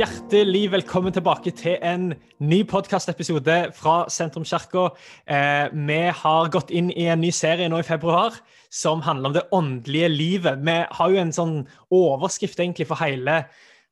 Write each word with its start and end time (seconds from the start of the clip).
Hjertelig 0.00 0.70
velkommen 0.72 1.12
tilbake 1.12 1.50
til 1.52 1.74
en 1.84 2.14
ny 2.40 2.62
podkastepisode 2.64 3.56
fra 3.76 4.06
Sentrumskirka. 4.08 4.86
Eh, 5.28 5.66
vi 5.76 5.98
har 6.22 6.46
gått 6.48 6.70
inn 6.72 6.86
i 6.94 7.04
en 7.12 7.20
ny 7.20 7.28
serie 7.36 7.68
nå 7.68 7.82
i 7.82 7.84
februar 7.84 8.38
som 8.72 9.02
handler 9.04 9.28
om 9.28 9.34
det 9.34 9.42
åndelige 9.52 10.08
livet. 10.08 10.62
Vi 10.64 10.76
har 10.96 11.10
jo 11.12 11.18
en 11.20 11.34
sånn 11.36 11.52
overskrift 11.92 12.62
egentlig 12.62 12.86
for 12.88 12.96
hele, 13.02 13.34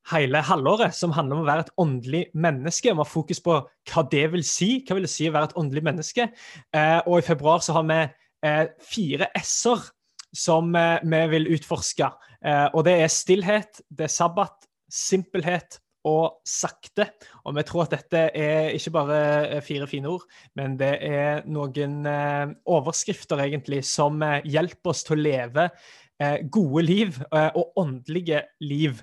hele 0.09 0.41
halvåret 0.49 0.97
som 0.97 1.13
handler 1.13 1.37
om 1.37 1.43
å 1.43 1.49
være 1.51 1.67
et 1.67 1.75
åndelig 1.85 2.23
menneske. 2.33 2.89
Vi 2.89 3.03
har 3.03 3.11
fokus 3.11 3.43
på 3.45 3.59
hva 3.91 4.05
det 4.09 4.23
vil 4.33 4.47
si. 4.49 4.79
Hva 4.89 4.97
vil 4.97 5.05
det 5.05 5.13
si 5.13 5.29
å 5.29 5.35
være 5.35 5.51
et 5.51 5.59
åndelig 5.61 5.83
menneske? 5.91 6.31
Eh, 6.73 7.03
og 7.03 7.19
i 7.19 7.27
februar 7.27 7.61
så 7.61 7.77
har 7.77 7.85
vi 7.91 7.99
eh, 8.49 8.63
fire 8.95 9.29
s-er 9.43 9.85
som 10.33 10.73
eh, 10.73 11.05
vi 11.05 11.21
vil 11.35 11.53
utforske. 11.59 12.09
Eh, 12.41 12.65
og 12.73 12.89
det 12.89 12.97
er 13.03 13.13
stillhet, 13.13 13.83
det 13.93 14.09
er 14.09 14.17
sabbat, 14.17 14.57
simpelhet 14.89 15.83
og 16.07 16.39
sakte. 16.47 17.09
Og 17.45 17.57
vi 17.57 17.65
tror 17.67 17.87
at 17.87 17.97
dette 17.97 18.25
er 18.37 18.71
ikke 18.77 18.95
bare 18.95 19.19
eh, 19.49 19.63
fire 19.65 19.89
fine 19.91 20.11
ord, 20.11 20.27
men 20.59 20.77
det 20.79 20.95
er 21.05 21.43
noen 21.51 22.01
eh, 22.07 22.55
overskrifter 22.71 23.43
egentlig 23.47 23.83
som 23.89 24.23
eh, 24.23 24.41
hjelper 24.47 24.95
oss 24.95 25.05
til 25.07 25.19
å 25.19 25.25
leve 25.29 25.71
gode 26.51 26.81
liv 26.83 27.19
og 27.31 27.77
åndelige 27.79 28.41
liv. 28.67 28.97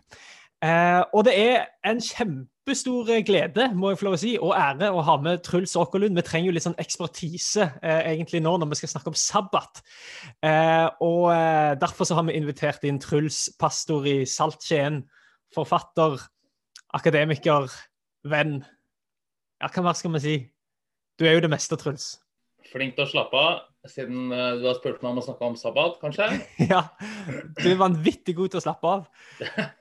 Og 1.16 1.22
det 1.23 1.31
er 1.39 1.61
en 1.88 2.02
kjempestor 2.03 3.08
glede 3.23 3.69
må 3.72 3.94
jeg 3.94 4.02
få 4.02 4.08
lov 4.09 4.17
å 4.17 4.19
si, 4.19 4.34
og 4.36 4.52
ære 4.52 4.89
å 4.91 5.06
ha 5.08 5.16
med 5.23 5.39
Truls 5.47 5.78
Åkerlund. 5.80 6.19
Vi 6.19 6.25
trenger 6.28 6.50
jo 6.50 6.58
litt 6.58 6.66
sånn 6.66 6.75
ekspertise 6.84 7.69
egentlig 7.86 8.44
nå 8.44 8.58
når 8.59 8.73
vi 8.73 8.81
skal 8.81 8.91
snakke 8.97 9.14
om 9.14 9.16
sabbat. 9.16 9.80
Og 11.08 11.31
derfor 11.80 12.09
så 12.09 12.19
har 12.19 12.28
vi 12.28 12.36
invitert 12.36 12.84
inn 12.84 13.00
Truls, 13.00 13.45
pastor 13.64 14.12
i 14.12 14.17
Saltskjeen, 14.28 15.06
forfatter, 15.56 16.19
akademiker, 16.95 17.69
venn. 18.27 18.59
Ja, 19.61 19.69
hva 19.71 19.88
mer 19.88 19.97
skal 19.97 20.13
vi 20.15 20.23
si? 20.23 20.35
Du 21.19 21.25
er 21.27 21.38
jo 21.38 21.45
det 21.45 21.51
meste, 21.53 21.77
Truls. 21.79 22.15
Flink 22.71 22.95
til 22.97 23.05
å 23.05 23.09
slappe 23.09 23.39
av, 23.39 23.59
siden 23.88 24.31
uh, 24.33 24.55
du 24.57 24.65
har 24.65 24.79
spurt 24.79 25.03
meg 25.03 25.13
om 25.13 25.21
å 25.21 25.25
snakke 25.25 25.49
om 25.51 25.57
sabbat, 25.59 25.99
kanskje? 26.01 26.27
ja, 26.73 26.81
du 27.61 27.67
er 27.69 27.77
vanvittig 27.79 28.35
god 28.39 28.55
til 28.55 28.61
å 28.61 28.66
slappe 28.66 28.95
av. 28.97 29.05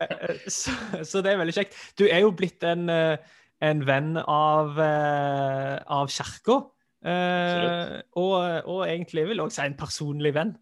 Eh, 0.05 0.45
så, 0.51 0.73
så, 1.07 1.21
det 1.25 1.33
er 1.33 1.41
veldig 1.41 1.55
kjekt. 1.57 1.77
Du 1.99 2.05
er 2.07 2.23
jo 2.25 2.33
blitt 2.37 2.65
en, 2.67 2.87
eh, 2.93 3.17
en 3.65 3.83
venn 3.87 4.19
av, 4.21 4.79
av 4.79 6.13
kirka. 6.13 6.61
Uh, 7.05 8.01
og, 8.17 8.37
og, 8.65 8.79
egentlig 8.87 9.27
vil 9.29 9.37
jeg 9.37 9.45
også 9.45 9.61
si 9.61 9.67
en 9.69 9.77
personlig 9.77 10.33
venn. 10.37 10.55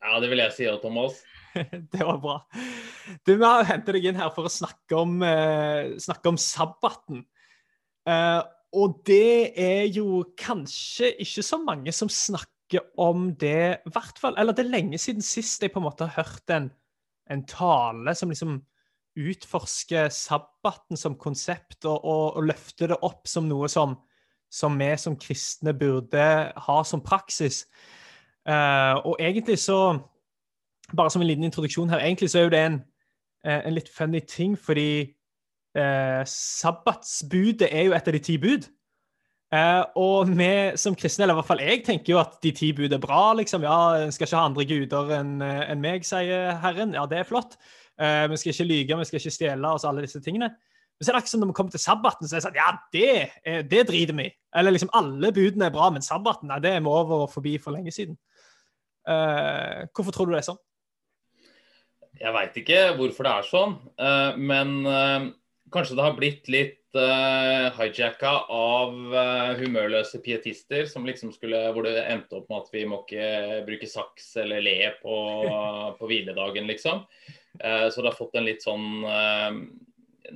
Ja, 0.00 0.16
det 0.22 0.30
vil 0.32 0.40
jeg 0.40 0.54
si, 0.56 0.68
Thomas. 0.82 1.20
det 1.92 2.00
var 2.02 2.18
bra. 2.22 2.38
Du, 3.26 3.34
Vi 3.34 3.44
har 3.44 3.68
hentet 3.68 3.96
deg 3.96 4.08
inn 4.10 4.18
her 4.20 4.32
for 4.34 4.48
å 4.48 4.52
snakke 4.52 4.98
om, 4.98 5.20
uh, 5.24 5.94
snakke 6.02 6.32
om 6.32 6.40
sabbaten. 6.40 7.24
Uh, 8.08 8.42
og 8.72 9.02
det 9.06 9.52
er 9.60 9.86
jo 9.92 10.22
kanskje 10.38 11.12
ikke 11.22 11.44
så 11.44 11.58
mange 11.60 11.92
som 11.94 12.10
snakker 12.10 12.86
om 13.00 13.30
det, 13.36 13.82
hvert 13.92 14.20
fall. 14.20 14.36
Eller 14.40 14.56
det 14.56 14.64
er 14.64 14.72
lenge 14.72 15.00
siden 15.00 15.24
sist 15.24 15.62
jeg 15.62 15.74
på 15.74 15.82
en 15.82 15.88
måte 15.90 16.08
har 16.08 16.24
hørt 16.24 16.54
en, 16.54 16.70
en 17.30 17.44
tale 17.48 18.14
som 18.16 18.32
liksom 18.32 18.60
utforsker 19.12 20.08
sabbaten 20.08 20.96
som 20.96 21.18
konsept, 21.20 21.82
og, 21.84 21.98
og, 22.00 22.38
og 22.38 22.48
løfter 22.48 22.94
det 22.94 23.00
opp 23.04 23.28
som 23.28 23.44
noe 23.48 23.68
som, 23.68 23.98
som 24.48 24.78
vi 24.80 24.88
som 25.00 25.18
kristne 25.20 25.74
burde 25.76 26.24
ha 26.66 26.78
som 26.88 27.04
praksis. 27.04 27.66
Uh, 28.48 28.96
og 29.04 29.20
egentlig 29.20 29.58
så 29.60 29.78
bare 30.96 31.10
som 31.10 31.22
en 31.22 31.28
liten 31.28 31.44
introduksjon 31.46 31.90
her, 31.92 32.04
egentlig 32.04 32.30
så 32.30 32.40
er 32.40 32.46
jo 32.46 32.54
det 32.54 32.62
en, 32.66 32.78
eh, 33.44 33.60
en 33.66 33.74
litt 33.74 33.90
funny 33.92 34.20
ting, 34.20 34.56
fordi 34.58 35.14
eh, 35.76 36.22
sabbatsbudet 36.28 37.68
er 37.70 37.88
jo 37.88 37.96
et 37.96 38.08
av 38.08 38.16
de 38.16 38.22
ti 38.22 38.38
bud. 38.38 38.68
Eh, 39.52 39.82
og 40.00 40.30
vi 40.32 40.48
som 40.80 40.94
kristne, 40.96 41.26
eller 41.26 41.36
i 41.36 41.40
hvert 41.42 41.48
fall 41.50 41.60
jeg, 41.60 41.82
tenker 41.84 42.14
jo 42.14 42.20
at 42.22 42.38
de 42.44 42.54
ti 42.56 42.70
bud 42.76 42.92
er 42.92 43.00
bra. 43.02 43.34
liksom, 43.36 43.64
Ja, 43.66 44.00
en 44.00 44.12
skal 44.12 44.26
ikke 44.26 44.40
ha 44.40 44.48
andre 44.48 44.64
guder 44.64 45.14
enn 45.18 45.42
eh, 45.44 45.64
en 45.72 45.82
meg, 45.82 46.06
sier 46.08 46.56
Herren. 46.62 46.94
Ja, 46.96 47.04
det 47.06 47.20
er 47.20 47.28
flott. 47.28 47.58
Eh, 48.00 48.24
vi 48.32 48.40
skal 48.40 48.54
ikke 48.54 48.68
lyge, 48.70 48.98
vi 48.98 49.08
skal 49.08 49.20
ikke 49.20 49.34
stjele, 49.36 49.74
oss, 49.74 49.84
alle 49.84 50.06
disse 50.06 50.22
tingene. 50.24 50.48
Men 50.48 51.04
så 51.04 51.12
er 51.12 51.18
det 51.18 51.24
ikke 51.24 51.34
sånn 51.34 51.44
når 51.44 51.52
vi 51.52 51.58
kommer 51.58 51.74
til 51.74 51.84
sabbaten, 51.84 52.28
så 52.28 52.36
er 52.36 52.40
det 52.40 52.46
sånn 52.46 52.56
Ja, 52.56 52.70
det, 52.94 53.68
det 53.68 53.86
driter 53.90 54.16
vi 54.16 54.30
i. 54.30 54.34
Eller 54.56 54.72
liksom 54.72 54.92
alle 54.96 55.32
budene 55.36 55.68
er 55.68 55.74
bra, 55.74 55.90
men 55.92 56.04
sabbaten 56.04 56.48
nei, 56.48 56.60
det 56.64 56.72
er 56.72 56.84
vi 56.84 56.92
over 56.92 57.26
og 57.26 57.32
forbi 57.32 57.56
for 57.60 57.76
lenge 57.76 57.92
siden. 57.92 58.16
Uh, 59.02 59.82
hvorfor 59.90 60.14
tror 60.14 60.28
du 60.28 60.36
det 60.36 60.44
er 60.44 60.46
sånn? 60.46 60.60
Jeg 62.20 62.34
veit 62.36 62.56
ikke 62.60 62.80
hvorfor 62.98 63.26
det 63.26 63.32
er 63.32 63.48
sånn, 63.48 63.74
eh, 63.96 64.38
men 64.38 64.72
eh, 64.88 65.28
kanskje 65.72 65.96
det 65.98 66.04
har 66.04 66.16
blitt 66.18 66.48
litt 66.52 66.98
uh, 66.98 67.72
hijacka 67.78 68.30
av 68.52 68.90
humørløse 69.56 70.18
pietister 70.20 70.84
som 70.90 71.06
liksom 71.08 71.30
skulle, 71.32 71.62
hvor 71.72 71.86
det 71.86 71.94
endte 72.02 72.36
opp 72.36 72.50
med 72.50 72.58
at 72.58 72.74
vi 72.74 72.82
må 72.90 72.98
ikke 73.00 73.62
bruke 73.64 73.88
saks 73.88 74.26
eller 74.42 74.60
le 74.60 74.74
på, 75.00 75.14
på 75.98 76.10
hviledagen, 76.10 76.68
liksom. 76.68 77.00
så 77.56 77.96
det 77.96 78.10
har 78.10 78.18
fått 78.18 78.36
en 78.36 78.44
litt 78.44 78.60
sånn 78.66 78.84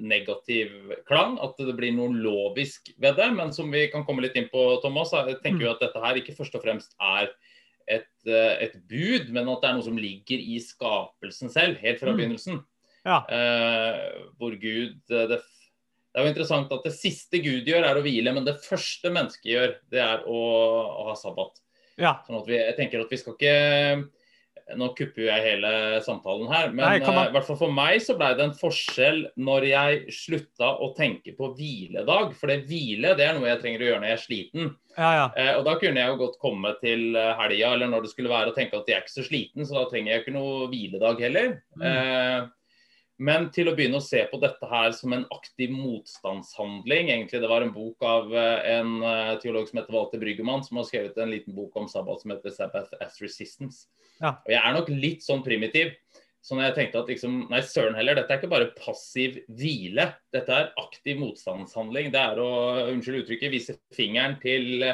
negativ 0.01 0.73
klang, 1.07 1.37
at 1.45 1.61
det 1.61 1.77
blir 1.77 1.93
noe 1.95 2.17
lovisk 2.17 2.91
ved 2.97 3.21
det. 3.21 3.29
Men 3.37 3.53
som 3.53 3.69
vi 3.73 3.87
kan 3.93 4.09
komme 4.09 4.25
litt 4.25 4.37
inn 4.41 4.49
på, 4.53 4.65
Thomas, 4.81 5.13
jeg 5.13 5.41
tenker 5.45 5.67
jo 5.67 5.75
at 5.75 5.85
dette 5.85 6.03
her 6.03 6.21
ikke 6.21 6.37
først 6.37 6.57
og 6.57 6.65
fremst 6.65 6.97
er 6.97 7.29
et, 7.87 8.09
eh, 8.27 8.55
et, 8.67 8.79
bud, 8.91 9.31
men 9.35 9.51
at 9.53 9.63
det 9.63 9.69
er 9.69 9.77
noe 9.77 9.87
som 9.87 10.01
ligger 10.01 10.41
i 10.43 10.59
skapelsen 10.63 11.53
selv, 11.53 11.79
helt 11.83 12.03
fra 12.03 12.13
mm. 12.13 12.19
begynnelsen. 12.19 12.63
Ja. 13.07 13.21
Eh, 13.31 14.01
hvor 14.41 14.57
Gud 14.59 14.99
eh, 15.15 15.29
det, 15.31 15.39
det, 15.39 16.19
er 16.19 16.27
jo 16.27 16.33
interessant 16.33 16.75
at 16.75 16.89
det 16.89 16.97
siste 16.97 17.41
Gud 17.45 17.69
gjør, 17.69 17.87
er 17.87 17.99
å 17.99 18.05
hvile, 18.05 18.35
men 18.35 18.49
det 18.49 18.59
første 18.65 19.13
mennesket 19.15 19.53
gjør, 19.53 19.77
det 19.95 20.03
er 20.03 20.27
å, 20.27 20.43
å 21.05 21.09
ha 21.13 21.17
sabbat. 21.19 21.63
Ja. 21.97 22.19
Sånn 22.27 22.41
at 22.41 22.51
vi, 22.51 22.59
jeg 22.59 22.77
tenker 22.79 23.05
at 23.05 23.13
vi 23.13 23.21
skal 23.21 23.37
ikke 23.39 23.57
nå 24.75 24.89
kupper 24.99 25.29
jeg 25.29 25.43
hele 25.45 25.71
samtalen 26.03 26.49
her, 26.51 26.73
men 26.75 26.97
i 26.99 27.03
uh, 27.05 27.21
hvert 27.35 27.47
fall 27.47 27.59
for 27.61 27.75
meg 27.75 28.01
så 28.03 28.17
ble 28.19 28.33
det 28.35 28.43
en 28.49 28.57
forskjell 28.57 29.21
når 29.39 29.67
jeg 29.69 30.17
slutta 30.17 30.73
å 30.83 30.91
tenke 30.97 31.37
på 31.39 31.53
hviledag. 31.55 32.35
For 32.35 32.51
det 32.51 32.65
hvile 32.67 33.15
det 33.19 33.29
er 33.29 33.37
noe 33.37 33.47
jeg 33.53 33.63
trenger 33.63 33.85
å 33.85 33.89
gjøre 33.91 34.03
når 34.03 34.11
jeg 34.11 34.19
er 34.19 34.25
sliten. 34.25 34.75
Ja, 34.97 35.11
ja. 35.21 35.29
Uh, 35.37 35.53
og 35.61 35.65
da 35.69 35.77
kunne 35.79 36.03
jeg 36.03 36.11
jo 36.11 36.21
godt 36.25 36.39
komme 36.43 36.73
til 36.83 37.15
eh, 37.15 37.33
helga 37.39 37.73
eller 37.77 37.91
når 37.93 38.07
det 38.07 38.13
skulle 38.15 38.33
være 38.33 38.51
og 38.51 38.59
tenke 38.59 38.81
at 38.81 38.91
jeg 38.91 38.99
er 38.99 39.07
ikke 39.07 39.15
så 39.15 39.27
sliten, 39.29 39.69
så 39.69 39.79
da 39.79 39.87
trenger 39.93 40.13
jeg 40.13 40.25
ikke 40.25 40.37
noe 40.39 40.69
hviledag 40.73 41.23
heller. 41.29 41.59
Mm. 41.79 41.87
Uh, 41.87 42.53
men 43.19 43.49
til 43.55 43.71
å 43.71 43.75
begynne 43.77 44.01
å 44.01 44.05
se 44.05 44.21
på 44.31 44.39
dette 44.43 44.69
her 44.69 44.93
som 44.97 45.15
en 45.17 45.25
aktiv 45.33 45.71
motstandshandling. 45.73 47.09
egentlig 47.15 47.41
Det 47.41 47.49
var 47.49 47.65
en 47.65 47.73
bok 47.73 48.03
av 48.05 48.35
en 48.37 48.99
teolog 49.41 49.69
som 49.69 49.81
heter 49.81 49.97
Walter 49.97 50.21
Bryggemann, 50.21 50.65
som 50.65 50.77
har 50.77 50.89
skrevet 50.89 51.17
en 51.19 51.33
liten 51.33 51.57
bok 51.57 51.77
om 51.77 51.89
sabbat 51.89 52.21
som 52.21 52.35
heter 52.35 52.51
'Sabbath 52.51 52.93
as 53.01 53.21
Resistance'. 53.23 53.87
Ja. 54.21 54.37
Og 54.45 54.53
jeg 54.53 54.61
er 54.63 54.77
nok 54.77 54.89
litt 54.89 55.25
sånn 55.25 55.45
primitiv. 55.45 55.95
Så 56.47 56.55
når 56.55 56.69
jeg 56.69 56.75
tenkte 56.77 57.01
at 57.01 57.09
liksom, 57.11 57.39
nei, 57.51 57.59
søren 57.67 57.97
heller, 57.99 58.15
dette 58.15 58.31
er 58.31 58.39
ikke 58.39 58.53
bare 58.53 58.71
passiv 58.79 59.41
hvile. 59.51 60.15
Dette 60.35 60.53
er 60.55 60.69
aktiv 60.79 61.19
motstandshandling. 61.19 62.13
Det 62.15 62.21
er 62.23 62.39
å, 62.39 62.51
unnskyld 62.93 63.25
uttrykket, 63.25 63.51
vise 63.51 63.75
fingeren 63.97 64.37
til 64.39 64.85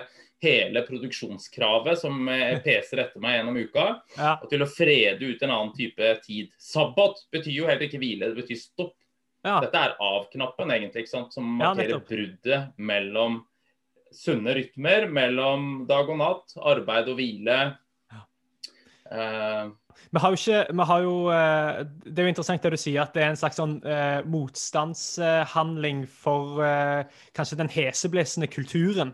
hele 0.43 0.83
produksjonskravet 0.87 2.01
som 2.01 2.29
eh, 2.29 2.59
peser 2.65 3.05
etter 3.05 3.23
meg 3.23 3.39
gjennom 3.39 3.61
uka. 3.61 3.87
Ja. 4.17 4.35
Og 4.43 4.51
til 4.51 4.65
å 4.65 4.71
frede 4.71 5.31
ut 5.31 5.45
en 5.45 5.55
annen 5.55 5.73
type 5.77 6.17
tid. 6.27 6.51
Sabbat 6.61 7.25
betyr 7.35 7.63
jo 7.63 7.69
heller 7.71 7.87
ikke 7.87 8.03
hvile, 8.03 8.33
det 8.33 8.43
betyr 8.43 8.61
stopp. 8.61 8.97
Ja. 9.43 9.57
Dette 9.63 9.79
er 9.79 9.97
av-knappen, 9.99 10.71
egentlig, 10.71 11.09
som 11.11 11.49
markerer 11.59 11.97
ja, 11.97 12.03
bruddet 12.07 12.77
mellom 12.79 13.41
sunne 14.15 14.55
rytmer, 14.55 15.09
mellom 15.11 15.87
dag 15.89 16.11
og 16.13 16.21
natt, 16.21 16.55
arbeid 16.63 17.11
og 17.11 17.19
hvile, 17.19 17.63
Uh, 19.13 19.69
vi 20.09 20.21
har 20.23 20.33
jo 20.33 20.39
ikke 20.39 20.61
vi 20.73 20.85
har 20.89 21.01
jo, 21.05 21.17
uh, 21.29 21.83
Det 22.07 22.23
er 22.23 22.29
jo 22.29 22.33
interessant 22.33 22.63
det 22.65 22.71
du 22.73 22.79
sier, 22.81 23.03
at 23.03 23.13
det 23.13 23.21
er 23.21 23.33
en 23.33 23.37
slags 23.37 23.59
sånn 23.61 23.75
eh, 23.85 24.23
motstandshandling 24.25 26.07
for 26.09 26.63
kanskje 27.37 27.59
den 27.61 27.69
heseblesende 27.73 28.49
kulturen 28.49 29.13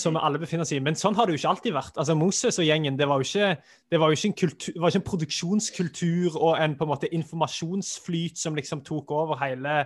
som 0.00 0.14
vi 0.16 0.20
alle 0.24 0.40
befinner 0.40 0.64
oss 0.64 0.72
i. 0.72 0.80
Men 0.80 0.96
sånn 0.96 1.16
har 1.18 1.28
det 1.28 1.34
jo 1.34 1.40
ikke 1.42 1.50
alltid 1.50 1.74
vært. 1.76 1.98
Altså 2.00 2.14
Moses 2.16 2.56
og 2.62 2.64
gjengen, 2.64 2.96
det 2.96 3.08
var 3.10 3.20
jo 3.20 3.26
ikke, 3.28 3.50
det 3.92 3.98
var 4.00 4.08
jo 4.08 4.16
ikke, 4.16 4.30
en, 4.30 4.36
kultur, 4.40 4.78
var 4.80 4.92
ikke 4.92 5.02
en 5.02 5.08
produksjonskultur 5.10 6.38
og 6.38 6.54
en 6.62 6.76
på 6.78 6.86
en 6.86 6.92
måte 6.94 7.10
informasjonsflyt 7.12 8.40
som 8.40 8.56
liksom 8.56 8.80
tok 8.88 9.12
over 9.12 9.36
hele 9.42 9.82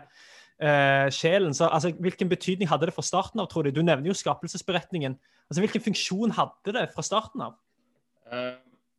sjelen. 1.10 1.54
Så 1.56 1.66
altså, 1.66 1.90
Hvilken 1.98 2.28
betydning 2.28 2.68
hadde 2.70 2.86
det 2.86 2.94
fra 2.94 3.02
starten 3.02 3.40
av, 3.40 3.48
tror 3.50 3.66
du? 3.66 3.72
Du 3.74 3.82
nevner 3.82 4.12
jo 4.12 4.14
skapelsesberetningen. 4.14 5.18
Altså, 5.48 5.64
Hvilken 5.64 5.88
funksjon 5.88 6.34
hadde 6.36 6.76
det 6.76 6.86
fra 6.94 7.02
starten 7.02 7.48
av? 7.48 7.56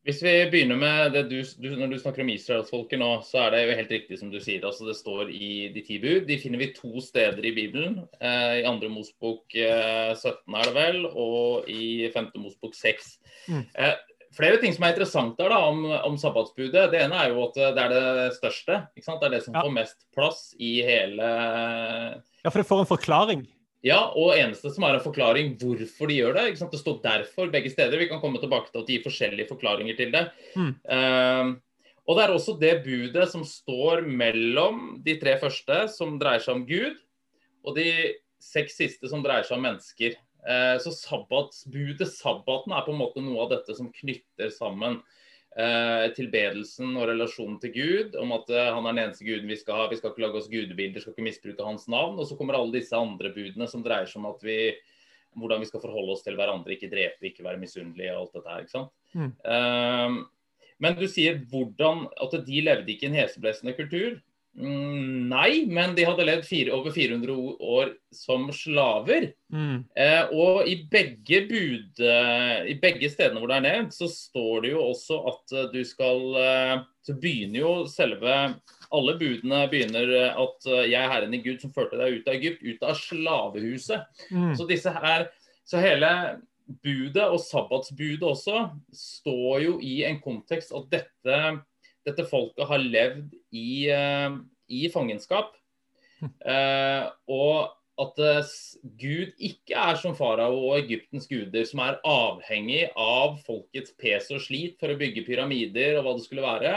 Hvis 0.02 0.18
vi 0.24 0.30
begynner 0.50 0.78
med 0.78 1.12
det 1.14 1.22
du, 1.30 1.38
du, 1.62 1.68
Når 1.78 1.92
du 1.92 1.98
snakker 2.00 2.24
om 2.24 2.30
israelsfolket 2.32 2.98
nå, 2.98 3.10
så 3.26 3.44
er 3.44 3.54
det 3.54 3.60
jo 3.62 3.76
helt 3.78 3.92
riktig 3.94 4.18
som 4.18 4.32
du 4.32 4.40
sier. 4.42 4.64
altså 4.66 4.88
Det 4.88 4.96
står 4.98 5.30
i 5.30 5.68
de 5.74 5.84
ti 5.86 5.98
bud. 6.02 6.24
De 6.26 6.38
finner 6.42 6.58
vi 6.58 6.72
to 6.74 7.02
steder 7.04 7.44
i 7.46 7.54
Bibelen. 7.54 8.00
Eh, 8.18 8.62
I 8.62 8.66
andre 8.68 8.90
Mosbok 8.90 9.54
eh, 9.54 10.10
17 10.16 10.58
er 10.58 10.66
det 10.66 10.74
vel, 10.74 11.04
og 11.06 11.70
i 11.70 12.10
femte 12.14 12.42
Mosbok 12.42 12.74
6. 12.74 13.12
Mm. 13.46 13.62
Eh, 13.78 13.94
flere 14.34 14.58
ting 14.58 14.74
som 14.74 14.88
er 14.88 14.96
interessant 14.96 15.38
der 15.38 15.54
da, 15.54 15.62
om, 15.70 15.86
om, 15.86 16.18
sabbatsbudet. 16.18 16.88
Det 16.90 17.04
ene 17.04 17.22
er 17.22 17.30
jo 17.30 17.46
at 17.46 17.62
det 17.62 17.86
er 17.86 17.94
det 17.94 18.28
største. 18.40 18.82
ikke 18.96 19.06
sant? 19.06 19.22
Det 19.22 19.30
er 19.30 19.36
det 19.38 19.44
som 19.46 19.54
ja. 19.54 19.62
får 19.62 19.76
mest 19.78 19.98
plass 20.18 20.44
i 20.58 20.80
hele 20.82 21.34
Ja, 22.42 22.50
for 22.50 22.58
det 22.58 22.66
får 22.66 22.82
en 22.82 22.94
forklaring. 22.96 23.46
Ja, 23.82 23.98
og 24.14 24.36
eneste 24.36 24.70
som 24.70 24.84
er 24.86 24.96
en 24.96 25.02
forklaring 25.02 25.56
hvorfor 25.58 26.10
de 26.10 26.20
gjør 26.20 26.36
det. 26.38 26.44
Det 26.70 26.78
står 26.78 27.00
derfor 27.02 27.50
begge 27.50 27.72
steder. 27.72 27.98
Vi 27.98 28.06
kan 28.10 28.20
komme 28.22 28.38
tilbake 28.42 28.70
til 28.70 28.82
at 28.82 28.88
de 28.88 28.96
gir 28.96 29.06
forskjellige 29.06 29.50
forklaringer 29.50 29.98
til 29.98 30.12
det. 30.14 30.24
Mm. 30.54 30.74
Uh, 30.86 31.88
og 32.06 32.18
det 32.18 32.24
er 32.24 32.34
også 32.34 32.54
det 32.60 32.74
budet 32.84 33.26
som 33.30 33.42
står 33.46 34.04
mellom 34.06 35.00
de 35.02 35.16
tre 35.22 35.34
første, 35.42 35.86
som 35.90 36.14
dreier 36.18 36.42
seg 36.42 36.60
om 36.60 36.66
Gud, 36.66 37.00
og 37.66 37.78
de 37.78 37.88
seks 38.42 38.78
siste 38.78 39.10
som 39.10 39.22
dreier 39.22 39.46
seg 39.46 39.58
om 39.58 39.66
mennesker. 39.66 40.14
Uh, 40.46 40.78
så 40.82 40.94
sabbatsbudet, 40.94 42.06
sabbaten, 42.14 42.74
er 42.74 42.86
på 42.86 42.94
en 42.94 43.02
måte 43.02 43.22
noe 43.22 43.48
av 43.48 43.52
dette 43.56 43.74
som 43.78 43.90
knytter 43.98 44.54
sammen 44.54 45.00
tilbedelsen 46.16 46.94
og 46.96 47.10
relasjonen 47.10 47.58
til 47.60 47.74
Gud, 47.74 48.16
om 48.20 48.32
at 48.38 48.48
eh, 48.52 48.70
han 48.72 48.86
er 48.86 48.94
den 48.94 49.02
eneste 49.02 49.26
guden 49.26 49.50
vi 49.50 49.58
skal 49.60 49.76
ha, 49.76 49.90
vi 49.90 49.98
skal 49.98 50.12
ikke 50.12 50.24
lage 50.24 50.40
oss 50.40 50.48
gudebilder, 50.52 51.04
skal 51.04 51.12
ikke 51.12 51.26
misbruke 51.26 51.66
hans 51.66 51.84
navn. 51.92 52.16
Og 52.16 52.28
så 52.28 52.38
kommer 52.38 52.56
alle 52.56 52.78
disse 52.78 52.96
andre 52.96 53.32
budene 53.34 53.68
som 53.68 53.84
dreier 53.84 54.08
seg 54.08 54.22
om 54.22 54.30
at 54.30 54.46
vi, 54.46 54.58
hvordan 55.36 55.60
vi 55.60 55.68
skal 55.68 55.84
forholde 55.84 56.16
oss 56.16 56.24
til 56.24 56.38
hverandre, 56.40 56.72
ikke 56.72 56.90
drepe, 56.92 57.28
ikke 57.28 57.44
være 57.44 57.60
misunnelige 57.60 58.14
og 58.14 58.22
alt 58.22 58.38
dette 58.38 58.54
her. 58.54 58.64
ikke 58.64 58.76
sant? 58.78 58.94
Mm. 59.12 59.32
Eh, 59.54 60.18
men 60.82 60.98
du 60.98 61.04
sier 61.10 61.42
hvordan, 61.52 62.06
at 62.24 62.38
de 62.46 62.64
levde 62.64 62.90
ikke 62.90 63.06
i 63.06 63.12
en 63.12 63.20
heseblesende 63.20 63.76
kultur. 63.76 64.16
Mm, 64.52 65.30
nei, 65.30 65.64
men 65.64 65.94
de 65.96 66.04
hadde 66.04 66.26
levd 66.28 66.44
fire, 66.44 66.74
over 66.76 66.92
400 66.92 67.36
år 67.72 67.94
som 68.12 68.44
slaver. 68.52 69.30
Mm. 69.52 69.78
Eh, 69.96 70.34
og 70.36 70.68
i 70.68 70.76
begge 70.92 71.40
bud, 71.48 72.02
eh, 72.04 72.58
i 72.74 72.76
begge 72.82 73.08
stedene 73.12 73.40
hvor 73.40 73.48
det 73.48 73.62
er 73.62 73.64
nevnt, 73.64 73.96
så 73.96 74.10
står 74.12 74.66
det 74.66 74.74
jo 74.74 74.84
også 74.90 75.18
at 75.32 75.56
eh, 75.56 75.70
du 75.72 75.80
skal 75.88 76.24
eh, 76.42 76.76
Så 77.02 77.16
begynner 77.18 77.58
jo 77.58 77.70
selve 77.90 78.34
Alle 78.94 79.14
budene 79.18 79.64
begynner 79.72 80.12
at 80.38 80.68
'jeg 80.68 81.00
er 81.00 81.10
Herren 81.10 81.34
i 81.34 81.40
Gud 81.42 81.58
som 81.60 81.72
førte 81.72 81.98
deg 81.98 82.20
ut 82.20 82.28
av 82.28 82.36
Egypt', 82.36 82.62
ut 82.62 82.82
av 82.82 82.94
slavehuset. 82.94 84.04
Mm. 84.30 84.54
Så 84.54 84.68
disse 84.68 84.92
her 84.92 85.26
Så 85.64 85.80
hele 85.82 86.38
budet, 86.84 87.24
og 87.24 87.40
sabbatsbudet 87.40 88.22
også, 88.22 88.68
står 88.92 89.62
jo 89.64 89.78
i 89.82 90.04
en 90.04 90.20
kontekst 90.22 90.72
at 90.76 90.86
dette 90.92 91.38
dette 92.08 92.24
folket 92.28 92.66
har 92.68 92.82
levd 92.82 93.30
i, 93.54 93.90
uh, 93.92 94.40
i 94.68 94.88
fangenskap. 94.92 95.54
Uh, 96.22 97.10
og 97.30 97.72
at 98.02 98.20
uh, 98.22 98.52
Gud 99.00 99.32
ikke 99.42 99.76
er 99.78 99.98
som 100.00 100.16
farao 100.18 100.58
og 100.70 100.78
Egyptens 100.80 101.28
guder, 101.30 101.66
som 101.68 101.82
er 101.84 102.00
avhengig 102.08 102.84
av 102.98 103.38
folkets 103.46 103.94
pes 103.98 104.30
og 104.34 104.42
slit 104.44 104.78
for 104.80 104.92
å 104.92 104.98
bygge 105.00 105.26
pyramider 105.26 105.98
og 105.98 106.06
hva 106.06 106.16
det 106.18 106.26
skulle 106.26 106.46
være. 106.46 106.74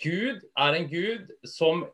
Gud 0.00 0.44
er 0.58 0.76
en 0.76 0.88
gud 0.90 1.32
som 1.48 1.84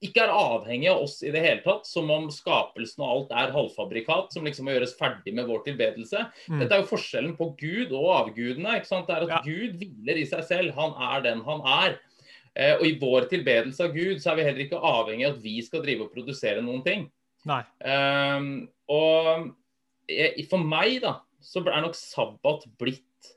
ikke 0.00 0.22
er 0.24 0.32
avhengig 0.32 0.88
av 0.88 1.02
oss 1.04 1.18
i 1.20 1.30
det 1.32 1.42
hele 1.44 1.60
tatt, 1.64 1.84
som 1.88 2.08
om 2.12 2.30
skapelsen 2.32 3.02
og 3.04 3.10
alt 3.12 3.34
er 3.36 3.52
halvfabrikat 3.52 4.32
som 4.32 4.46
liksom 4.48 4.64
må 4.68 4.74
gjøres 4.74 4.94
ferdig 4.96 5.34
med 5.36 5.48
vår 5.50 5.60
tilbedelse. 5.66 6.22
Mm. 6.48 6.62
Dette 6.62 6.76
er 6.76 6.80
jo 6.80 6.88
forskjellen 6.88 7.34
på 7.36 7.50
Gud 7.60 7.92
og 7.92 8.06
avgudene. 8.14 8.78
ikke 8.78 8.88
sant? 8.88 9.10
Det 9.10 9.18
er 9.18 9.26
at 9.26 9.34
ja. 9.34 9.40
Gud 9.44 9.76
hviler 9.82 10.22
i 10.22 10.24
seg 10.30 10.46
selv. 10.48 10.72
Han 10.78 10.96
er 11.10 11.26
den 11.28 11.44
han 11.44 11.60
er. 11.68 11.98
Eh, 12.56 12.74
og 12.78 12.86
i 12.88 12.96
vår 13.02 13.28
tilbedelse 13.30 13.84
av 13.86 13.92
Gud 13.94 14.22
så 14.22 14.32
er 14.32 14.40
vi 14.40 14.46
heller 14.48 14.64
ikke 14.64 14.80
avhengig 14.80 15.28
av 15.28 15.36
at 15.36 15.44
vi 15.44 15.56
skal 15.66 15.84
drive 15.84 16.06
og 16.06 16.14
produsere 16.14 16.64
noen 16.64 16.80
ting. 16.86 17.04
Nei. 17.50 17.60
Eh, 17.84 18.48
og 18.96 19.50
for 20.50 20.64
meg 20.64 21.02
da, 21.04 21.18
så 21.44 21.62
er 21.62 21.84
nok 21.84 21.96
sabbat 21.96 22.64
blitt 22.80 23.34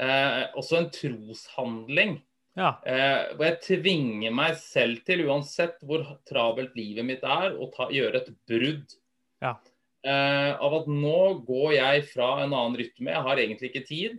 eh, 0.00 0.48
også 0.56 0.80
en 0.80 0.90
troshandling. 0.92 2.16
Ja. 2.56 2.72
Eh, 2.88 3.34
hvor 3.36 3.50
jeg 3.50 3.60
tvinger 3.66 4.32
meg 4.34 4.56
selv 4.60 5.02
til, 5.06 5.26
uansett 5.28 5.76
hvor 5.84 6.04
travelt 6.28 6.76
livet 6.78 7.04
mitt 7.04 7.24
er, 7.26 7.52
å 7.52 7.68
ta, 7.74 7.90
gjøre 7.92 8.22
et 8.22 8.30
brudd. 8.48 8.94
Ja. 9.44 9.58
Eh, 10.06 10.52
av 10.54 10.78
at 10.80 10.88
nå 10.88 11.20
går 11.44 11.74
jeg 11.76 12.06
fra 12.14 12.30
en 12.44 12.54
annen 12.54 12.78
rytme. 12.80 13.12
Jeg 13.12 13.26
har 13.28 13.42
egentlig 13.42 13.72
ikke 13.72 13.88
tid. 13.88 14.16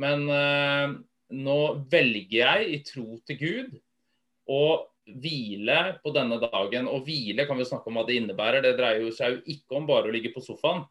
Men 0.00 0.28
eh, 0.32 0.92
nå 1.40 1.58
velger 1.90 2.38
jeg 2.40 2.68
i 2.68 2.80
tro 2.86 3.18
til 3.26 3.40
Gud 3.40 3.78
å 4.50 4.62
hvile 5.10 5.78
på 6.04 6.12
denne 6.14 6.36
dagen. 6.42 6.90
Og 6.90 7.08
hvile 7.08 7.48
kan 7.48 7.58
vi 7.58 7.68
snakke 7.68 7.88
om 7.90 7.96
hva 7.98 8.04
det 8.08 8.20
innebærer. 8.20 8.64
Det 8.66 8.76
dreier 8.78 9.08
seg 9.16 9.38
jo 9.38 9.56
ikke 9.56 9.80
om 9.80 9.88
bare 9.88 10.10
å 10.10 10.14
ligge 10.14 10.34
på 10.34 10.44
sofaen. 10.44 10.84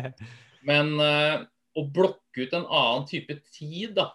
Men 0.68 0.94
eh, 1.02 1.42
å 1.74 1.86
blokke 1.90 2.46
ut 2.46 2.54
en 2.54 2.68
annen 2.68 3.10
type 3.10 3.40
tid, 3.50 3.96
da 3.98 4.12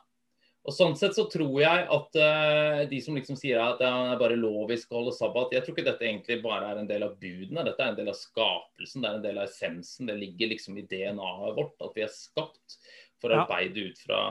og 0.66 0.74
Sånn 0.74 0.96
sett 0.98 1.14
så 1.14 1.28
tror 1.30 1.60
jeg 1.62 1.86
at 1.94 2.18
uh, 2.18 2.80
de 2.90 3.00
som 3.04 3.18
liksom 3.18 3.38
sier 3.38 3.62
at 3.62 3.78
det 3.82 3.86
er 3.86 4.18
bare 4.18 4.38
lovisk 4.40 4.90
å 4.90 5.04
holde 5.04 5.14
sabbat, 5.14 5.54
jeg 5.54 5.62
tror 5.62 5.76
ikke 5.76 5.86
dette 5.86 6.08
egentlig 6.08 6.40
bare 6.42 6.72
er 6.72 6.82
en 6.82 6.90
del 6.90 7.06
av 7.06 7.14
budene. 7.22 7.66
Dette 7.68 7.86
er 7.86 7.92
en 7.94 8.00
del 8.00 8.10
av 8.10 8.18
skapelsen, 8.18 9.04
det 9.04 9.12
er 9.12 9.20
en 9.20 9.26
del 9.28 9.38
av 9.38 9.46
essensen. 9.46 10.10
Det 10.10 10.18
ligger 10.18 10.50
liksom 10.56 10.80
i 10.82 10.86
DNA-et 10.90 11.58
vårt 11.60 11.86
at 11.86 11.98
vi 11.98 12.06
er 12.08 12.14
skapt 12.14 12.80
for 13.22 13.30
å 13.30 13.38
ja. 13.38 13.44
arbeide 13.46 13.92
ut 13.92 14.02
fra, 14.02 14.22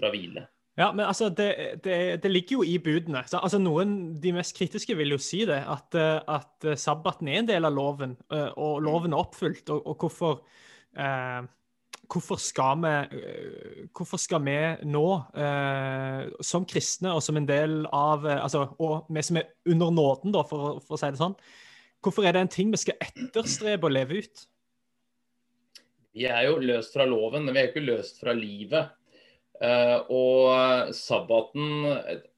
fra 0.00 0.10
hvile. 0.14 0.48
Ja, 0.78 0.92
men 0.94 1.06
altså, 1.06 1.28
det, 1.34 1.48
det, 1.82 1.98
det, 2.22 2.30
ligger 2.30 2.60
jo 2.60 2.66
i 2.66 2.76
budene. 2.82 3.22
Så, 3.26 3.38
altså, 3.42 3.58
noen, 3.62 4.16
De 4.22 4.32
mest 4.34 4.54
kritiske 4.58 4.94
vil 4.98 5.14
jo 5.14 5.20
si 5.22 5.44
det, 5.46 5.58
at, 5.66 5.94
eh, 5.98 6.18
at 6.22 6.68
sabbaten 6.78 7.30
er 7.30 7.40
en 7.40 7.48
del 7.48 7.66
av 7.66 7.74
loven, 7.74 8.14
eh, 8.34 8.50
og 8.54 8.82
loven 8.86 9.14
er 9.14 9.22
oppfylt. 9.22 9.64
Og, 9.74 9.86
og 9.90 10.04
hvorfor 10.04 10.36
eh, 10.94 11.40
hvorfor 12.08 12.40
skal 12.40 12.80
vi, 12.82 12.92
eh, 13.18 13.86
hvorfor 13.96 14.20
skal 14.20 14.42
vi 14.44 14.58
nå, 14.88 15.06
eh, 15.36 16.28
som 16.40 16.66
kristne 16.68 17.12
og 17.14 17.22
som 17.24 17.36
en 17.36 17.48
del 17.48 17.82
av 17.92 18.26
eh, 18.26 18.42
altså, 18.42 18.68
Og 18.78 19.08
vi 19.12 19.22
som 19.22 19.40
er 19.40 19.50
under 19.68 19.90
nåden, 19.90 20.32
da, 20.32 20.44
for, 20.48 20.80
for, 20.80 20.96
å 20.96 21.00
si 21.00 21.10
det 21.12 21.20
sånn, 21.20 21.36
hvorfor 22.04 22.26
er 22.26 22.36
det 22.36 22.46
en 22.46 22.54
ting 22.54 22.70
vi 22.72 22.80
skal 22.80 22.98
etterstrebe 23.04 23.88
å 23.88 23.92
leve 23.92 24.22
ut? 24.22 24.46
Vi 26.16 26.24
er 26.26 26.48
jo 26.48 26.58
løst 26.62 26.96
fra 26.96 27.06
loven, 27.06 27.44
men 27.44 27.54
vi 27.54 27.60
er 27.62 27.68
ikke 27.70 27.84
løst 27.84 28.22
fra 28.22 28.32
livet. 28.34 28.94
Eh, 29.60 29.96
og 30.14 30.94
sabbaten, 30.94 31.84